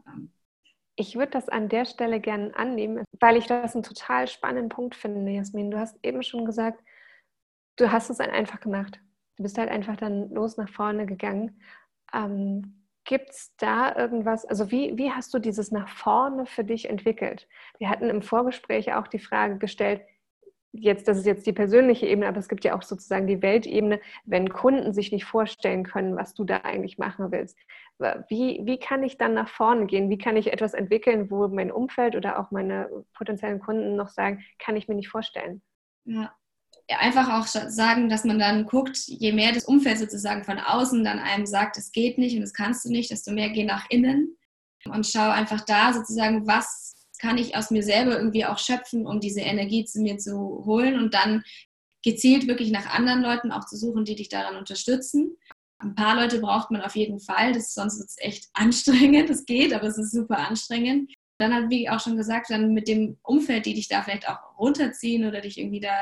[0.97, 4.95] Ich würde das an der Stelle gerne annehmen, weil ich das einen total spannenden Punkt
[4.95, 5.71] finde, Jasmin.
[5.71, 6.83] Du hast eben schon gesagt,
[7.77, 8.99] du hast es einfach gemacht.
[9.37, 11.61] Du bist halt einfach dann los nach vorne gegangen.
[12.13, 12.78] Ähm,
[13.09, 17.47] Gibt es da irgendwas, also wie, wie hast du dieses nach vorne für dich entwickelt?
[17.79, 20.01] Wir hatten im Vorgespräch auch die Frage gestellt,
[20.73, 23.99] jetzt, das ist jetzt die persönliche Ebene, aber es gibt ja auch sozusagen die Weltebene,
[24.25, 27.57] wenn Kunden sich nicht vorstellen können, was du da eigentlich machen willst.
[28.27, 30.11] Wie, wie kann ich dann nach vorne gehen?
[30.11, 34.45] Wie kann ich etwas entwickeln, wo mein Umfeld oder auch meine potenziellen Kunden noch sagen,
[34.59, 35.63] kann ich mir nicht vorstellen?
[36.05, 36.31] Ja,
[36.97, 41.19] einfach auch sagen, dass man dann guckt, je mehr das Umfeld sozusagen von außen dann
[41.19, 44.37] einem sagt, es geht nicht und das kannst du nicht, desto mehr geh nach innen
[44.85, 49.19] und schau einfach da sozusagen, was kann ich aus mir selber irgendwie auch schöpfen, um
[49.19, 51.43] diese Energie zu mir zu holen und dann
[52.03, 55.35] gezielt wirklich nach anderen Leuten auch zu suchen, die dich daran unterstützen.
[55.79, 59.45] Ein paar Leute braucht man auf jeden Fall, das, sonst wird es echt anstrengend, das
[59.45, 61.11] geht, aber es ist super anstrengend.
[61.39, 64.57] Dann hat, wie auch schon gesagt, dann mit dem Umfeld, die dich da vielleicht auch
[64.57, 65.93] runterziehen oder dich irgendwie da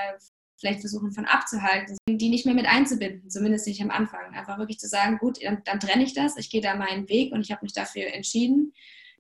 [0.60, 4.34] vielleicht versuchen von abzuhalten, die nicht mehr mit einzubinden, zumindest nicht am Anfang.
[4.34, 7.32] Einfach wirklich zu sagen, gut, dann, dann trenne ich das, ich gehe da meinen Weg
[7.32, 8.74] und ich habe mich dafür entschieden.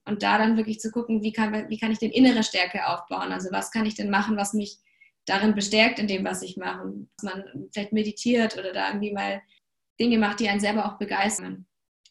[0.06, 3.32] Und da dann wirklich zu gucken, wie kann, wie kann ich denn innere Stärke aufbauen?
[3.32, 4.78] Also was kann ich denn machen, was mich
[5.26, 6.93] darin bestärkt in dem, was ich mache?
[7.17, 9.41] Dass man vielleicht meditiert oder da irgendwie mal
[10.00, 11.65] Dinge macht, die einen selber auch begeistern.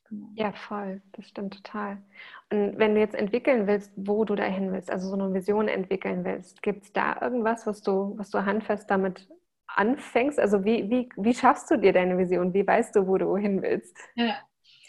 [0.08, 0.28] Genau.
[0.34, 2.02] Ja, voll, das stimmt total.
[2.50, 6.62] Wenn du jetzt entwickeln willst, wo du dahin willst, also so eine Vision entwickeln willst,
[6.62, 9.28] gibt es da irgendwas, was du, was du handfest damit
[9.66, 10.38] anfängst?
[10.38, 12.54] Also wie, wie, wie schaffst du dir deine Vision?
[12.54, 13.96] Wie weißt du, wo du hin willst?
[14.14, 14.36] Ja.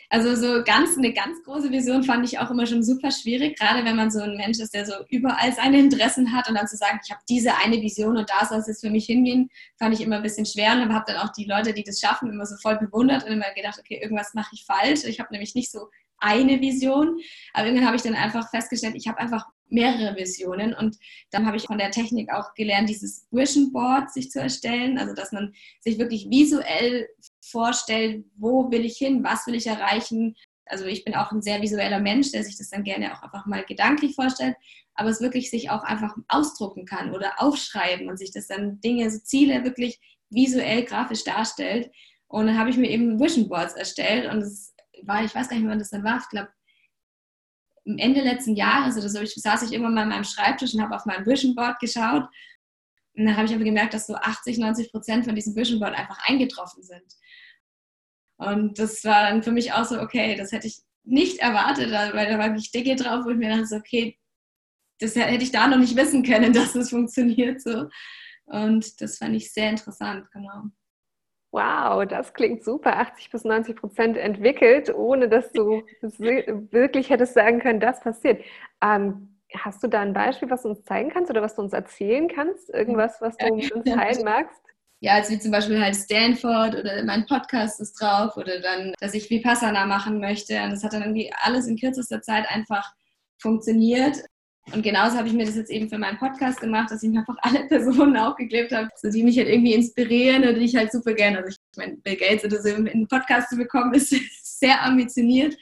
[0.09, 3.83] Also so ganz eine ganz große Vision fand ich auch immer schon super schwierig, gerade
[3.83, 6.77] wenn man so ein Mensch ist, der so überall seine Interessen hat und dann zu
[6.77, 9.93] sagen, ich habe diese eine Vision und da soll es jetzt für mich hingehen, fand
[9.93, 12.45] ich immer ein bisschen schwer und habe dann auch die Leute, die das schaffen, immer
[12.45, 15.03] so voll bewundert und immer gedacht, okay, irgendwas mache ich falsch.
[15.03, 15.89] Ich habe nämlich nicht so
[16.19, 17.19] eine Vision.
[17.53, 20.97] Aber irgendwann habe ich dann einfach festgestellt, ich habe einfach mehrere Visionen und
[21.31, 25.13] dann habe ich von der Technik auch gelernt, dieses Vision Board sich zu erstellen, also
[25.13, 27.07] dass man sich wirklich visuell
[27.41, 30.35] vorstellt, wo will ich hin, was will ich erreichen.
[30.65, 33.45] Also ich bin auch ein sehr visueller Mensch, der sich das dann gerne auch einfach
[33.45, 34.55] mal gedanklich vorstellt,
[34.95, 39.09] aber es wirklich sich auch einfach ausdrucken kann oder aufschreiben und sich das dann Dinge,
[39.11, 39.99] so Ziele wirklich
[40.29, 41.91] visuell grafisch darstellt.
[42.27, 45.55] Und dann habe ich mir eben Vision Boards erstellt und es war, ich weiß gar
[45.55, 46.49] nicht mehr, wann das dann war, ich glaube,
[47.85, 50.95] Ende letzten Jahres oder so, ich, saß ich irgendwann mal an meinem Schreibtisch und habe
[50.95, 52.27] auf mein Vision Board geschaut.
[53.15, 55.97] Und dann habe ich aber gemerkt, dass so 80, 90 Prozent von diesem Vision Board
[55.97, 57.15] einfach eingetroffen sind.
[58.37, 62.29] Und das war dann für mich auch so, okay, das hätte ich nicht erwartet, weil
[62.29, 64.19] da war wirklich Dicke drauf, wo ich mir dachte, okay,
[64.99, 67.89] das hätte ich da noch nicht wissen können, dass das funktioniert so.
[68.45, 70.63] Und das fand ich sehr interessant, genau.
[71.51, 72.97] Wow, das klingt super.
[72.97, 78.43] 80 bis 90 Prozent entwickelt, ohne dass du wirklich hättest sagen können, das passiert.
[78.83, 81.73] Ähm, hast du da ein Beispiel, was du uns zeigen kannst oder was du uns
[81.73, 82.69] erzählen kannst?
[82.69, 84.61] Irgendwas, was du mit uns teilen magst?
[84.99, 89.13] Ja, also wie zum Beispiel halt Stanford oder mein Podcast ist drauf oder dann, dass
[89.13, 90.61] ich Vipassana machen möchte.
[90.63, 92.93] Und das hat dann irgendwie alles in kürzester Zeit einfach
[93.37, 94.17] funktioniert.
[94.73, 97.19] Und genauso habe ich mir das jetzt eben für meinen Podcast gemacht, dass ich mir
[97.19, 100.91] einfach alle Personen aufgeklebt habe, so die mich halt irgendwie inspirieren und die ich halt
[100.91, 101.37] super gerne.
[101.37, 105.55] Also ich meine, Bill Gates oder so in einen Podcast zu bekommen, ist sehr ambitioniert.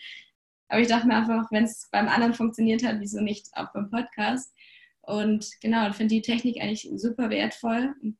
[0.67, 3.89] Aber ich dachte mir einfach, wenn es beim anderen funktioniert hat, wieso nicht auch beim
[3.91, 4.53] Podcast?
[5.01, 8.17] Und genau, ich finde die Technik eigentlich super wertvoll und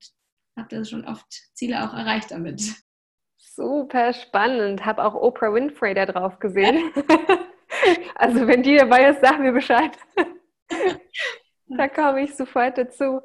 [0.55, 2.61] habe da schon oft Ziele auch erreicht damit.
[3.37, 4.85] Super spannend.
[4.85, 6.91] Habe auch Oprah Winfrey da drauf gesehen.
[8.15, 9.97] also wenn die dabei ist, sag mir Bescheid.
[11.67, 13.21] da komme ich sofort dazu.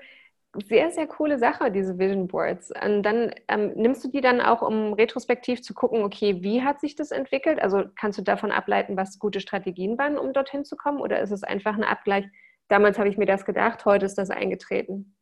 [0.68, 2.72] Sehr, sehr coole Sache, diese Vision Boards.
[2.84, 6.80] Und dann ähm, nimmst du die dann auch, um retrospektiv zu gucken, okay, wie hat
[6.80, 7.60] sich das entwickelt?
[7.62, 11.00] Also kannst du davon ableiten, was gute Strategien waren, um dorthin zu kommen?
[11.00, 12.26] Oder ist es einfach ein Abgleich?
[12.66, 15.16] Damals habe ich mir das gedacht, heute ist das eingetreten.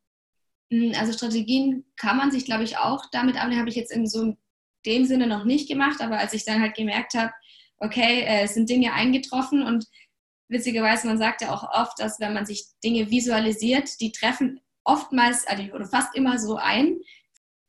[0.72, 3.58] Hm, also Strategien kann man sich, glaube ich, auch damit ableiten.
[3.58, 4.34] Habe ich jetzt in so
[4.86, 7.32] dem Sinne noch nicht gemacht, aber als ich dann halt gemerkt habe,
[7.78, 9.86] okay, äh, es sind Dinge eingetroffen und
[10.48, 15.46] witzigerweise, man sagt ja auch oft, dass wenn man sich Dinge visualisiert, die treffen oftmals
[15.46, 16.98] also, oder fast immer so ein.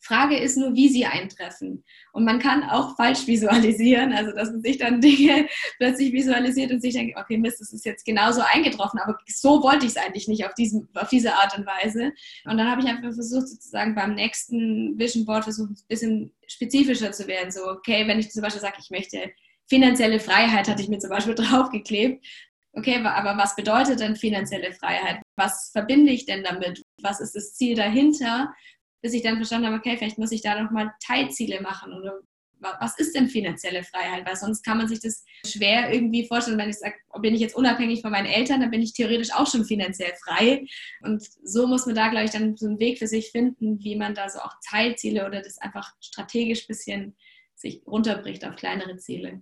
[0.01, 1.83] Frage ist nur, wie sie eintreffen.
[2.13, 6.81] Und man kann auch falsch visualisieren, also dass man sich dann Dinge plötzlich visualisiert und
[6.81, 10.29] sich denkt, okay, Mist, das ist jetzt genauso eingetroffen, aber so wollte ich es eigentlich
[10.29, 12.13] nicht auf, diesem, auf diese Art und Weise.
[12.45, 17.11] Und dann habe ich einfach versucht, sozusagen beim nächsten Vision Board versucht, ein bisschen spezifischer
[17.11, 17.51] zu werden.
[17.51, 19.31] So, okay, wenn ich zum Beispiel sage, ich möchte
[19.67, 22.25] finanzielle Freiheit, hatte ich mir zum Beispiel draufgeklebt,
[22.73, 25.21] okay, aber was bedeutet denn finanzielle Freiheit?
[25.36, 26.84] Was verbinde ich denn damit?
[27.01, 28.53] Was ist das Ziel dahinter?
[29.01, 32.19] Bis ich dann verstanden habe, okay, vielleicht muss ich da nochmal Teilziele machen oder
[32.62, 34.25] was ist denn finanzielle Freiheit?
[34.27, 37.55] Weil sonst kann man sich das schwer irgendwie vorstellen, wenn ich sage, bin ich jetzt
[37.55, 40.65] unabhängig von meinen Eltern, dann bin ich theoretisch auch schon finanziell frei.
[41.01, 43.95] Und so muss man da, glaube ich, dann so einen Weg für sich finden, wie
[43.95, 47.17] man da so auch Teilziele oder das einfach strategisch ein bisschen
[47.55, 49.41] sich runterbricht auf kleinere Ziele.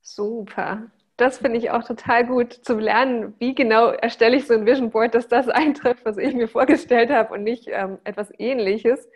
[0.00, 4.66] Super das finde ich auch total gut zum Lernen, wie genau erstelle ich so ein
[4.66, 9.06] Vision Board, dass das eintrifft, was ich mir vorgestellt habe und nicht ähm, etwas Ähnliches,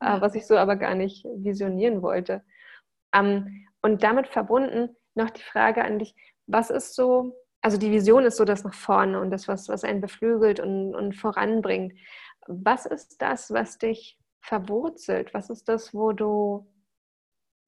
[0.00, 2.42] äh, was ich so aber gar nicht visionieren wollte.
[3.14, 6.14] Ähm, und damit verbunden noch die Frage an dich,
[6.46, 9.84] was ist so, also die Vision ist so das nach vorne und das, was, was
[9.84, 11.94] einen beflügelt und, und voranbringt.
[12.46, 15.34] Was ist das, was dich verwurzelt?
[15.34, 16.66] Was ist das, wo du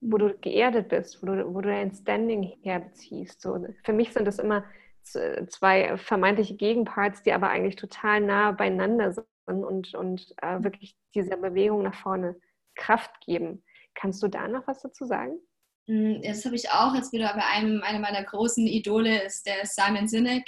[0.00, 3.40] wo du geerdet bist, wo du, wo du dein Standing herbeziehst.
[3.40, 4.64] So, für mich sind das immer
[5.02, 11.36] zwei vermeintliche Gegenparts, die aber eigentlich total nah beieinander sind und, und äh, wirklich dieser
[11.36, 12.36] Bewegung nach vorne
[12.76, 13.64] Kraft geben.
[13.94, 15.38] Kannst du da noch was dazu sagen?
[15.86, 19.64] Mm, das habe ich auch jetzt wieder bei einem einer meiner großen Idole, ist der
[19.66, 20.44] Simon Sinek,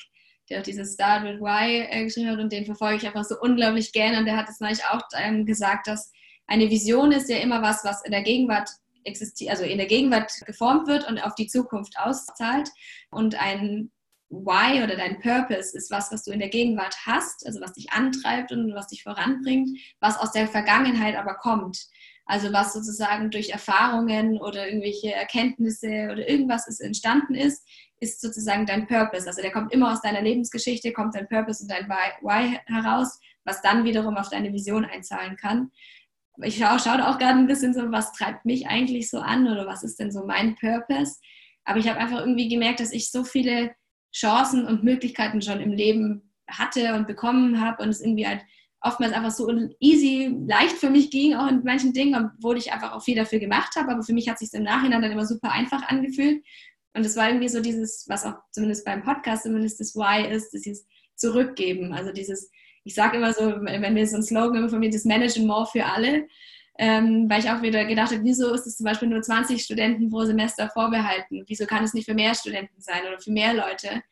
[0.48, 3.36] der auch dieses Start with Why äh, geschrieben hat und den verfolge ich einfach so
[3.40, 4.18] unglaublich gerne.
[4.18, 6.12] Und der hat es neulich auch ähm, gesagt, dass
[6.46, 8.68] eine Vision ist ja immer was, was in der Gegenwart
[9.04, 12.68] existiert, also in der Gegenwart geformt wird und auf die Zukunft auszahlt.
[13.10, 13.90] Und ein
[14.32, 17.92] Why oder dein Purpose ist was, was du in der Gegenwart hast, also was dich
[17.92, 19.68] antreibt und was dich voranbringt,
[20.00, 21.86] was aus der Vergangenheit aber kommt.
[22.24, 27.66] Also was sozusagen durch Erfahrungen oder irgendwelche Erkenntnisse oder irgendwas ist entstanden ist,
[28.00, 29.26] ist sozusagen dein Purpose.
[29.26, 33.60] Also der kommt immer aus deiner Lebensgeschichte, kommt dein Purpose und dein Why heraus, was
[33.60, 35.70] dann wiederum auf deine Vision einzahlen kann
[36.42, 39.66] ich schaue, schaue auch gerade ein bisschen so, was treibt mich eigentlich so an oder
[39.66, 41.16] was ist denn so mein Purpose.
[41.64, 43.72] Aber ich habe einfach irgendwie gemerkt, dass ich so viele
[44.14, 48.42] Chancen und Möglichkeiten schon im Leben hatte und bekommen habe und es irgendwie halt
[48.80, 52.92] oftmals einfach so easy, leicht für mich ging, auch in manchen Dingen, obwohl ich einfach
[52.92, 53.92] auch viel dafür gemacht habe.
[53.92, 56.44] Aber für mich hat es sich im Nachhinein dann immer super einfach angefühlt.
[56.94, 60.50] Und es war irgendwie so dieses, was auch zumindest beim Podcast zumindest das Why ist,
[60.50, 61.92] dieses Zurückgeben.
[61.92, 62.50] Also dieses,
[62.84, 65.84] ich sage immer so, wenn wir so ein Slogan von mir, das Managen More für
[65.84, 66.26] alle,
[66.78, 70.10] ähm, weil ich auch wieder gedacht habe, wieso ist es zum Beispiel nur 20 Studenten
[70.10, 71.44] pro Semester vorbehalten?
[71.46, 74.02] Wieso kann es nicht für mehr Studenten sein oder für mehr Leute?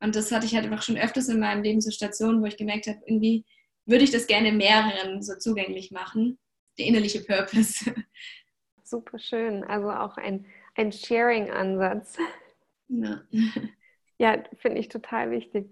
[0.00, 2.56] Und das hatte ich halt einfach schon öfters in meinem Leben so Stationen, wo ich
[2.56, 3.44] gemerkt habe, irgendwie
[3.86, 6.38] würde ich das gerne mehreren so zugänglich machen.
[6.78, 7.92] Der innerliche Purpose.
[8.84, 9.64] Super schön.
[9.64, 12.16] Also auch ein, ein Sharing-Ansatz.
[12.88, 13.20] Ja,
[14.18, 15.70] ja finde ich total wichtig.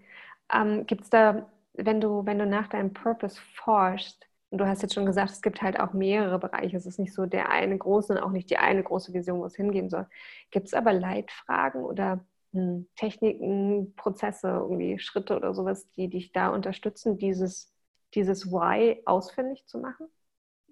[0.53, 4.81] Ähm, Gibt es da wenn du, wenn du nach deinem Purpose forschst, und du hast
[4.81, 7.77] jetzt schon gesagt, es gibt halt auch mehrere Bereiche, es ist nicht so der eine
[7.77, 10.07] große und auch nicht die eine große Vision, wo es hingehen soll.
[10.51, 16.49] Gibt es aber Leitfragen oder hm, Techniken, Prozesse, irgendwie Schritte oder sowas, die dich da
[16.49, 17.75] unterstützen, dieses,
[18.15, 20.07] dieses Why ausfindig zu machen?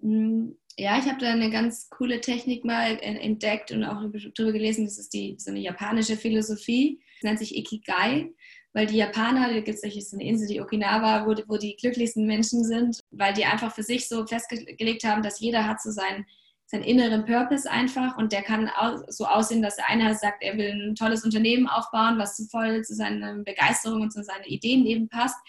[0.01, 4.01] Mm, ja, ich habe da eine ganz coole Technik mal entdeckt und auch
[4.35, 4.85] darüber gelesen.
[4.85, 6.99] Das ist die, so eine japanische Philosophie.
[7.15, 8.33] Das nennt sich Ikigai,
[8.77, 12.63] weil die Japaner, da gibt es eine Insel, die Okinawa, wo, wo die glücklichsten Menschen
[12.63, 16.27] sind, weil die einfach für sich so festgelegt haben, dass jeder hat so seinen,
[16.67, 18.69] seinen inneren Purpose einfach und der kann
[19.07, 22.83] so aussehen, dass der eine sagt, er will ein tolles Unternehmen aufbauen, was so voll
[22.83, 25.39] zu seiner Begeisterung und zu seinen Ideen eben passt.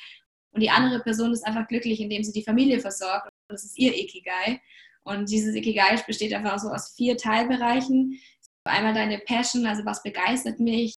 [0.53, 3.29] Und die andere Person ist einfach glücklich, indem sie die Familie versorgt.
[3.49, 4.59] Das ist ihr Ikigai.
[5.03, 8.18] Und dieses Ikigai besteht einfach so aus vier Teilbereichen.
[8.64, 10.95] Einmal deine Passion, also was begeistert mich,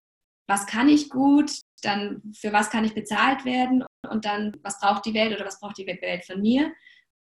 [0.48, 1.52] was kann ich gut,
[1.82, 5.60] dann für was kann ich bezahlt werden und dann was braucht die Welt oder was
[5.60, 6.72] braucht die Welt von mir.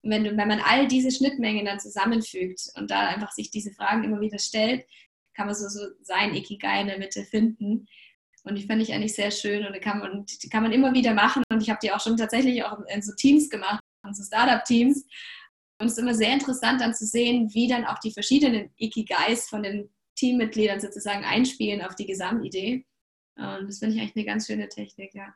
[0.03, 4.05] Und wenn, wenn man all diese Schnittmengen dann zusammenfügt und da einfach sich diese Fragen
[4.05, 4.87] immer wieder stellt,
[5.35, 7.87] kann man so, so sein Ikigai in der Mitte finden.
[8.45, 10.93] Und die fand ich eigentlich sehr schön und die kann man, die kann man immer
[10.93, 11.43] wieder machen.
[11.51, 15.07] Und ich habe die auch schon tatsächlich auch in so Teams gemacht, in so Startup-Teams.
[15.81, 19.49] Und es ist immer sehr interessant dann zu sehen, wie dann auch die verschiedenen Ikigais
[19.49, 22.85] von den Teammitgliedern sozusagen einspielen auf die Gesamtidee.
[23.37, 25.35] Und das finde ich eigentlich eine ganz schöne Technik, ja.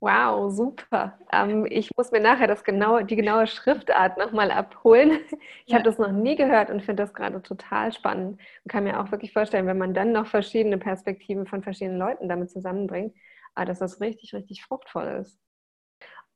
[0.00, 1.18] Wow, super.
[1.32, 5.18] Ähm, ich muss mir nachher das genaue, die genaue Schriftart nochmal abholen.
[5.66, 5.74] Ich ja.
[5.74, 9.10] habe das noch nie gehört und finde das gerade total spannend und kann mir auch
[9.10, 13.14] wirklich vorstellen, wenn man dann noch verschiedene Perspektiven von verschiedenen Leuten damit zusammenbringt,
[13.54, 15.38] ah, dass das richtig, richtig fruchtvoll ist.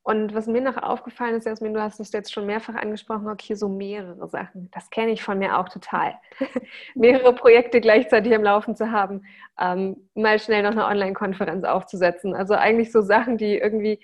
[0.05, 3.55] Und was mir noch aufgefallen ist, Jasmin, du hast es jetzt schon mehrfach angesprochen, okay,
[3.55, 4.69] so mehrere Sachen.
[4.73, 6.19] Das kenne ich von mir auch total.
[6.97, 9.25] mehrere Projekte gleichzeitig am Laufen zu haben,
[9.61, 12.35] ähm, mal schnell noch eine Online-Konferenz aufzusetzen.
[12.35, 14.01] Also eigentlich so Sachen, die irgendwie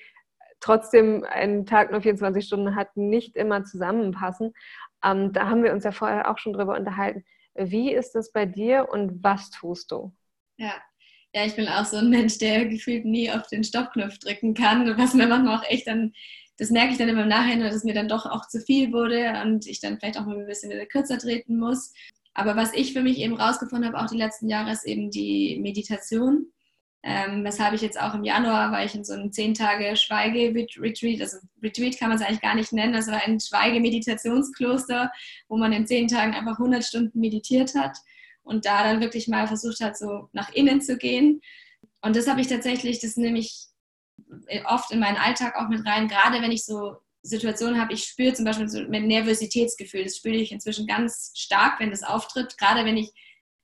[0.61, 4.55] trotzdem einen Tag nur 24 Stunden hat, nicht immer zusammenpassen.
[5.05, 7.24] Ähm, da haben wir uns ja vorher auch schon drüber unterhalten.
[7.55, 10.12] Wie ist das bei dir und was tust du?
[10.59, 10.74] Ja,
[11.39, 14.99] ja, ich bin auch so ein Mensch, der gefühlt nie auf den Stoppknopf drücken kann,
[14.99, 16.12] was mir manchmal auch echt dann,
[16.57, 18.93] das merke ich dann immer im Nachhinein, dass es mir dann doch auch zu viel
[18.93, 21.93] wurde und ich dann vielleicht auch mal ein bisschen kürzer treten muss.
[22.34, 25.59] Aber was ich für mich eben rausgefunden habe, auch die letzten Jahre, ist eben die
[25.61, 26.53] Meditation.
[27.05, 31.20] Ähm, weshalb ich jetzt auch im Januar war ich in so einem 10 Tage Schweige-Retreat,
[31.20, 35.12] also Retreat kann man es eigentlich gar nicht nennen, das war ein Schweige-Meditationskloster,
[35.49, 37.97] wo man in 10 Tagen einfach 100 Stunden meditiert hat
[38.49, 41.40] und da dann wirklich mal versucht hat, so nach innen zu gehen.
[42.01, 43.66] Und das habe ich tatsächlich, das nehme ich
[44.64, 48.32] oft in meinen Alltag auch mit rein, gerade wenn ich so Situationen habe, ich spüre
[48.32, 52.84] zum Beispiel so ein Nervositätsgefühl, das spüre ich inzwischen ganz stark, wenn das auftritt, gerade
[52.84, 53.11] wenn ich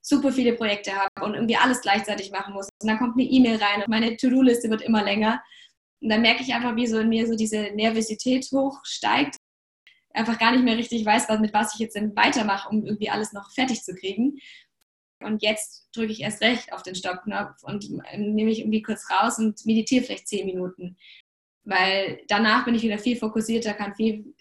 [0.03, 2.69] super viele Projekte habe und irgendwie alles gleichzeitig machen muss.
[2.81, 5.43] Und dann kommt eine E-Mail rein und meine To-Do-Liste wird immer länger.
[6.01, 9.37] Und dann merke ich einfach, wie so in mir so diese Nervosität hochsteigt.
[10.13, 13.33] Einfach gar nicht mehr richtig weiß, mit was ich jetzt denn weitermache, um irgendwie alles
[13.33, 14.39] noch fertig zu kriegen
[15.25, 19.39] und jetzt drücke ich erst recht auf den Stoppknopf und nehme ich irgendwie kurz raus
[19.39, 20.97] und meditiere vielleicht zehn Minuten.
[21.65, 24.35] Weil danach bin ich wieder viel fokussierter, kann viel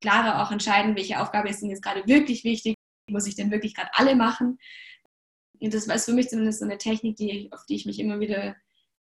[0.00, 2.74] klarer auch entscheiden, welche Aufgabe ist denn jetzt gerade wirklich wichtig,
[3.10, 4.58] muss ich denn wirklich gerade alle machen.
[5.60, 8.20] Und das ist für mich zumindest so eine Technik, die, auf die ich mich immer
[8.20, 8.56] wieder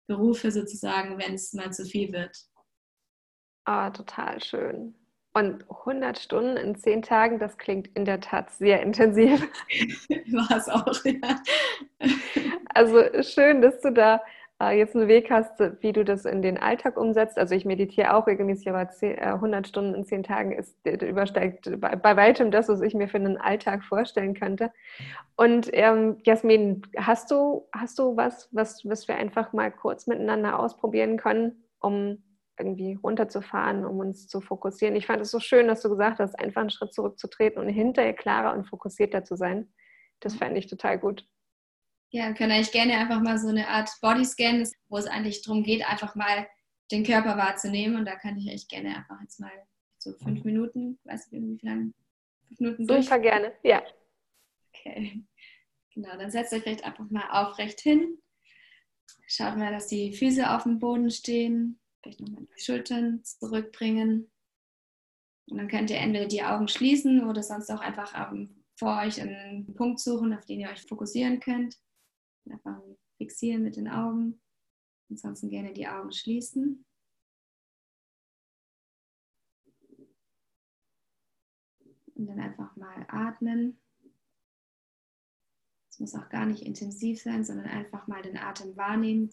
[0.07, 2.37] berufe, sozusagen, wenn es mal zu viel wird.
[3.65, 4.95] Ah, total schön.
[5.33, 9.41] Und 100 Stunden in 10 Tagen, das klingt in der Tat sehr intensiv.
[10.09, 11.41] War es auch, ja.
[12.73, 14.21] Also schön, dass du da
[14.61, 17.37] äh, jetzt einen Weg hast, wie du das in den Alltag umsetzt.
[17.37, 21.79] Also ich meditiere auch regelmäßig, aber 10, äh, 100 Stunden in 10 Tagen ist, übersteigt
[21.79, 24.71] bei, bei, weitem das, was ich mir für einen Alltag vorstellen könnte.
[25.35, 30.59] Und ähm, Jasmin, hast du, hast du was, was, was wir einfach mal kurz miteinander
[30.59, 32.21] ausprobieren können, um
[32.57, 34.95] irgendwie runterzufahren, um uns zu fokussieren.
[34.95, 38.13] Ich fand es so schön, dass du gesagt hast, einfach einen Schritt zurückzutreten und hinterher
[38.13, 39.73] klarer und fokussierter zu sein.
[40.19, 41.27] Das fand ich total gut.
[42.11, 45.63] Ja, wir können eigentlich gerne einfach mal so eine Art Bodyscan, wo es eigentlich darum
[45.63, 46.47] geht, einfach mal
[46.91, 47.97] den Körper wahrzunehmen.
[47.97, 49.51] Und da kann ich echt gerne einfach jetzt mal
[49.97, 51.93] so fünf Minuten, weiß nicht, wie lange,
[52.47, 53.05] fünf Minuten durch.
[53.05, 53.81] Super gerne, ja.
[54.69, 55.23] Okay.
[55.93, 58.17] Genau, dann setzt euch vielleicht einfach mal aufrecht hin.
[59.27, 61.80] Schaut mal, dass die Füße auf dem Boden stehen.
[62.01, 64.31] Vielleicht nochmal die Schultern zurückbringen.
[65.49, 69.21] Und dann könnt ihr entweder die Augen schließen oder sonst auch einfach ähm, vor euch
[69.21, 71.77] einen Punkt suchen, auf den ihr euch fokussieren könnt.
[72.49, 72.81] Einfach
[73.17, 74.41] fixieren mit den Augen.
[75.09, 76.85] Ansonsten gerne die Augen schließen.
[82.15, 83.79] Und dann einfach mal atmen.
[85.89, 89.31] Es muss auch gar nicht intensiv sein, sondern einfach mal den Atem wahrnehmen.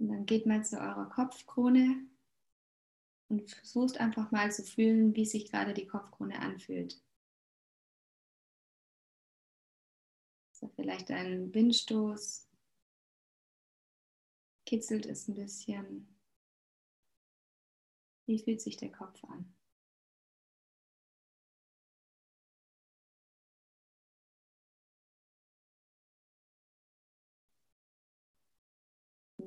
[0.00, 2.06] Und dann geht mal zu eurer Kopfkrone
[3.28, 7.00] und versucht einfach mal zu fühlen, wie sich gerade die Kopfkrone anfühlt.
[10.60, 12.46] Da vielleicht ein Windstoß
[14.66, 16.08] kitzelt es ein bisschen.
[18.26, 19.54] Wie fühlt sich der Kopf an?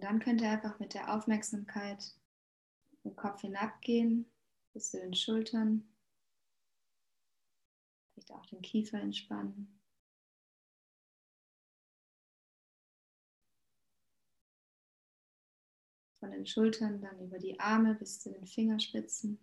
[0.03, 2.13] Dann könnt ihr einfach mit der Aufmerksamkeit
[3.05, 4.29] den Kopf hinabgehen
[4.73, 5.87] bis zu den Schultern.
[8.11, 9.79] Vielleicht auch den Kiefer entspannen.
[16.19, 19.39] Von den Schultern dann über die Arme bis zu den Fingerspitzen.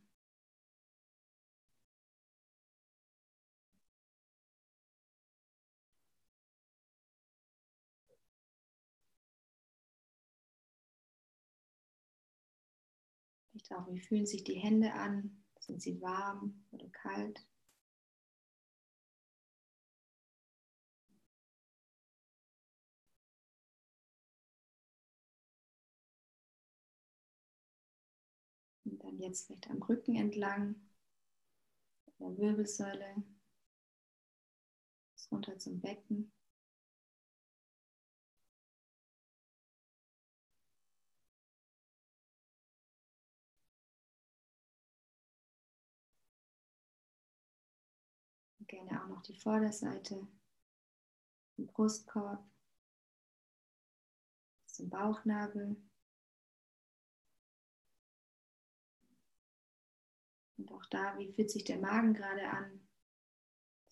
[13.70, 15.44] Auch, wie fühlen sich die Hände an?
[15.60, 17.46] Sind sie warm oder kalt?
[28.84, 30.74] Und dann jetzt vielleicht am Rücken entlang,
[32.18, 33.22] der Wirbelsäule,
[35.30, 36.32] runter zum Becken.
[48.90, 50.26] Gerne auch noch die Vorderseite,
[51.56, 52.44] den Brustkorb,
[54.66, 55.76] zum Bauchnabel.
[60.56, 62.86] Und auch da, wie fühlt sich der Magen gerade an?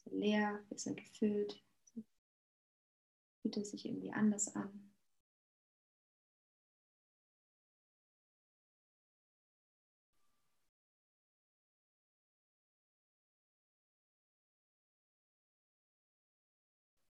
[0.04, 0.66] Er leer?
[0.70, 1.62] Ist er gefüllt?
[3.40, 4.87] Fühlt er sich irgendwie anders an?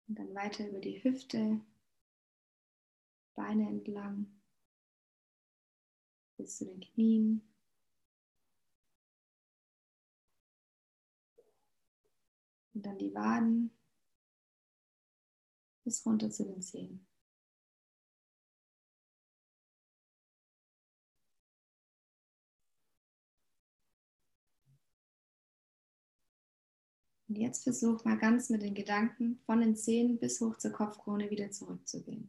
[0.10, 1.62] Und dann weiter über die Hüfte,
[3.36, 4.26] Beine entlang,
[6.36, 7.48] bis zu den Knien.
[12.74, 13.72] Und dann die Waden
[15.84, 17.09] bis runter zu den Zehen.
[27.30, 31.30] Und jetzt versuch mal ganz mit den Gedanken von den Zehen bis hoch zur Kopfkrone
[31.30, 32.28] wieder zurückzugehen.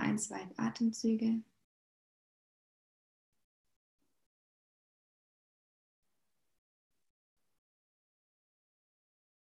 [0.00, 1.42] Ein, zwei Atemzüge.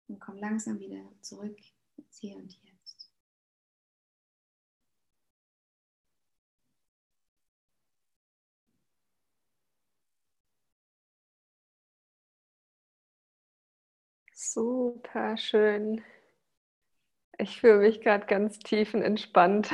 [0.08, 1.56] Und komm langsam wieder zurück
[1.96, 3.10] ins Hier und Jetzt.
[14.34, 16.02] Super schön.
[17.38, 19.70] Ich fühle mich gerade ganz tiefenentspannt.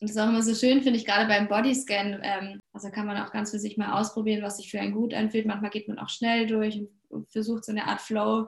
[0.00, 2.20] Und das ist auch immer so schön, finde ich, gerade beim Bodyscan.
[2.22, 5.12] Ähm, also kann man auch ganz für sich mal ausprobieren, was sich für einen gut
[5.12, 5.46] anfühlt.
[5.46, 8.46] Manchmal geht man auch schnell durch und versucht so eine Art Flow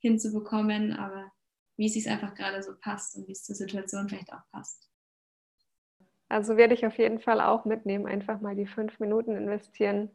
[0.00, 1.30] hinzubekommen, aber
[1.76, 4.90] wie es sich einfach gerade so passt und wie es zur Situation vielleicht auch passt.
[6.28, 10.10] Also werde ich auf jeden Fall auch mitnehmen, einfach mal die fünf Minuten investieren.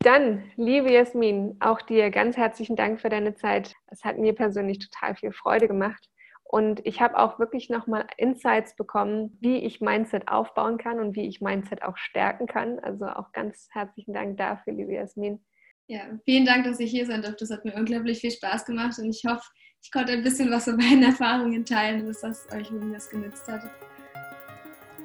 [0.00, 3.74] Dann, liebe Jasmin, auch dir ganz herzlichen Dank für deine Zeit.
[3.86, 6.08] Es hat mir persönlich total viel Freude gemacht.
[6.50, 11.28] Und ich habe auch wirklich nochmal Insights bekommen, wie ich Mindset aufbauen kann und wie
[11.28, 12.78] ich Mindset auch stärken kann.
[12.78, 15.44] Also auch ganz herzlichen Dank dafür, liebe Jasmin.
[15.88, 17.44] Ja, vielen Dank, dass ich hier sein durfte.
[17.44, 19.46] Das hat mir unglaublich viel Spaß gemacht und ich hoffe,
[19.82, 23.70] ich konnte ein bisschen was von meinen Erfahrungen teilen, dass das euch das genützt hat.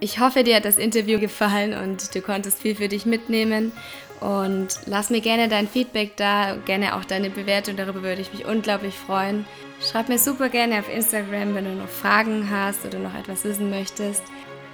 [0.03, 3.71] Ich hoffe, dir hat das Interview gefallen und du konntest viel für dich mitnehmen.
[4.19, 8.43] Und lass mir gerne dein Feedback da, gerne auch deine Bewertung, darüber würde ich mich
[8.43, 9.45] unglaublich freuen.
[9.81, 13.69] Schreib mir super gerne auf Instagram, wenn du noch Fragen hast oder noch etwas wissen
[13.69, 14.23] möchtest.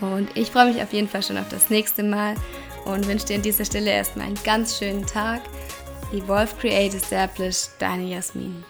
[0.02, 2.34] Und ich freue mich auf jeden Fall schon auf das nächste Mal
[2.86, 5.42] und wünsche dir an dieser Stelle erstmal einen ganz schönen Tag.
[6.12, 8.64] Evolve, Create, Establish, deine Jasmin.